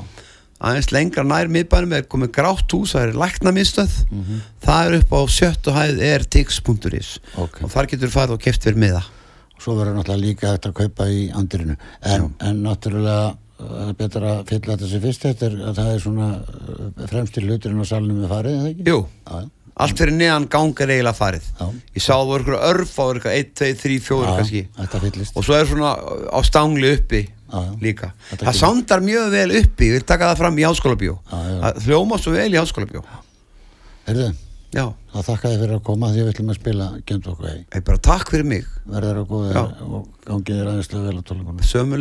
aðeins 0.59 0.91
lengra 0.95 1.24
nær 1.26 1.51
miðbænum 1.53 1.95
er 1.99 2.07
komið 2.11 2.32
grátt 2.39 2.74
hús 2.74 2.95
það 2.97 3.05
er 3.05 3.18
læknamiðstöð. 3.22 3.93
Það 4.64 4.89
er 4.89 4.97
upp 4.99 5.12
á 5.14 5.20
sjöttu 5.30 5.74
hæð 5.74 6.03
er 6.09 6.24
tix.is 6.26 7.12
ok. 7.39 7.61
Og 7.62 7.72
þar 7.72 7.91
getur 7.93 8.12
farið 8.14 8.34
og 8.34 8.43
keft 8.43 8.66
fyrir 8.66 8.80
miða. 8.82 9.05
Svo 9.59 9.74
verður 9.78 9.99
náttúrulega 9.99 10.22
líka 10.24 10.55
þetta 10.55 10.72
að 10.72 10.78
kaupa 10.82 11.07
í 11.11 11.22
andirinu 11.34 11.76
en, 12.07 12.28
en 12.43 12.61
náttúrulega 12.66 13.36
það 13.59 13.85
er 13.89 13.95
betra 14.01 14.33
að 14.39 14.43
fylla 14.53 14.75
þetta 14.77 14.91
sem 14.93 15.05
fyrst. 15.05 15.27
Þetta 15.29 15.47
er 15.51 15.57
að 15.69 15.79
það 15.83 15.93
er 15.95 16.03
svona 16.05 16.29
uh, 16.39 17.07
fremstir 17.13 17.47
hluturinn 17.49 17.83
á 17.83 17.87
salnum 17.91 18.21
við 18.23 18.35
farið, 18.35 18.59
er 18.59 18.61
það 18.65 18.73
ekki? 18.73 18.87
Jú, 18.89 18.99
Já, 19.29 19.39
allt 19.79 20.01
fyrir 20.03 20.17
neðan 20.19 20.47
gang 20.51 20.81
er 20.83 20.93
eiginlega 20.95 21.15
farið. 21.19 21.49
Já. 21.59 21.67
ég 21.95 22.03
sá 22.03 22.13
það 22.17 22.31
voru 22.33 22.47
ykkur 22.47 22.57
örf 22.73 22.95
á 22.99 23.05
eitthvað 23.09 23.37
1, 23.39 23.51
2, 23.63 23.73
3, 23.83 23.99
4 24.09 24.29
já, 24.29 24.37
kannski. 24.41 24.63
og 25.35 25.47
svo 25.47 25.59
er 25.59 25.69
svona 25.71 25.93
á 26.35 26.39
stangli 26.47 26.95
uppi 26.97 27.23
Já, 27.49 27.63
líka. 27.81 28.11
Það 28.29 28.43
kemur. 28.43 28.59
sándar 28.59 29.01
mjög 29.01 29.31
vel 29.33 29.53
uppi, 29.63 29.87
ég 29.89 29.95
vil 29.97 30.05
taka 30.05 30.33
það 30.33 30.43
fram 30.43 30.59
í 30.59 30.67
já. 30.67 30.73
það 31.63 31.79
hljóma 31.87 32.19
svo 32.21 32.35
vel 32.35 32.51
í 32.53 32.59
háskólabjó 32.59 33.05
Heyrðu, 34.09 34.27
já, 34.73 34.85
það 35.13 35.27
þakka 35.31 35.53
þið 35.53 35.63
fyrir 35.63 35.77
að 35.79 35.83
koma 35.87 36.11
því 36.13 36.21
við 36.21 36.31
ætlum 36.33 36.53
að 36.53 36.59
spila 36.59 36.89
Gent 37.09 37.27
okkur 37.33 37.49
hei 37.49 37.81
bara 37.85 38.03
takk 38.09 38.31
fyrir 38.33 38.49
mig. 38.49 38.69
Verður 38.89 39.23
að 39.23 39.31
góða 39.33 39.65
og 39.85 40.07
gangið 40.29 40.61
þér 40.61 40.71
aðeinslega 40.75 41.07
vel 41.09 41.17
á 41.17 41.23
tónleikunum 41.29 41.69
sömu 41.69 42.01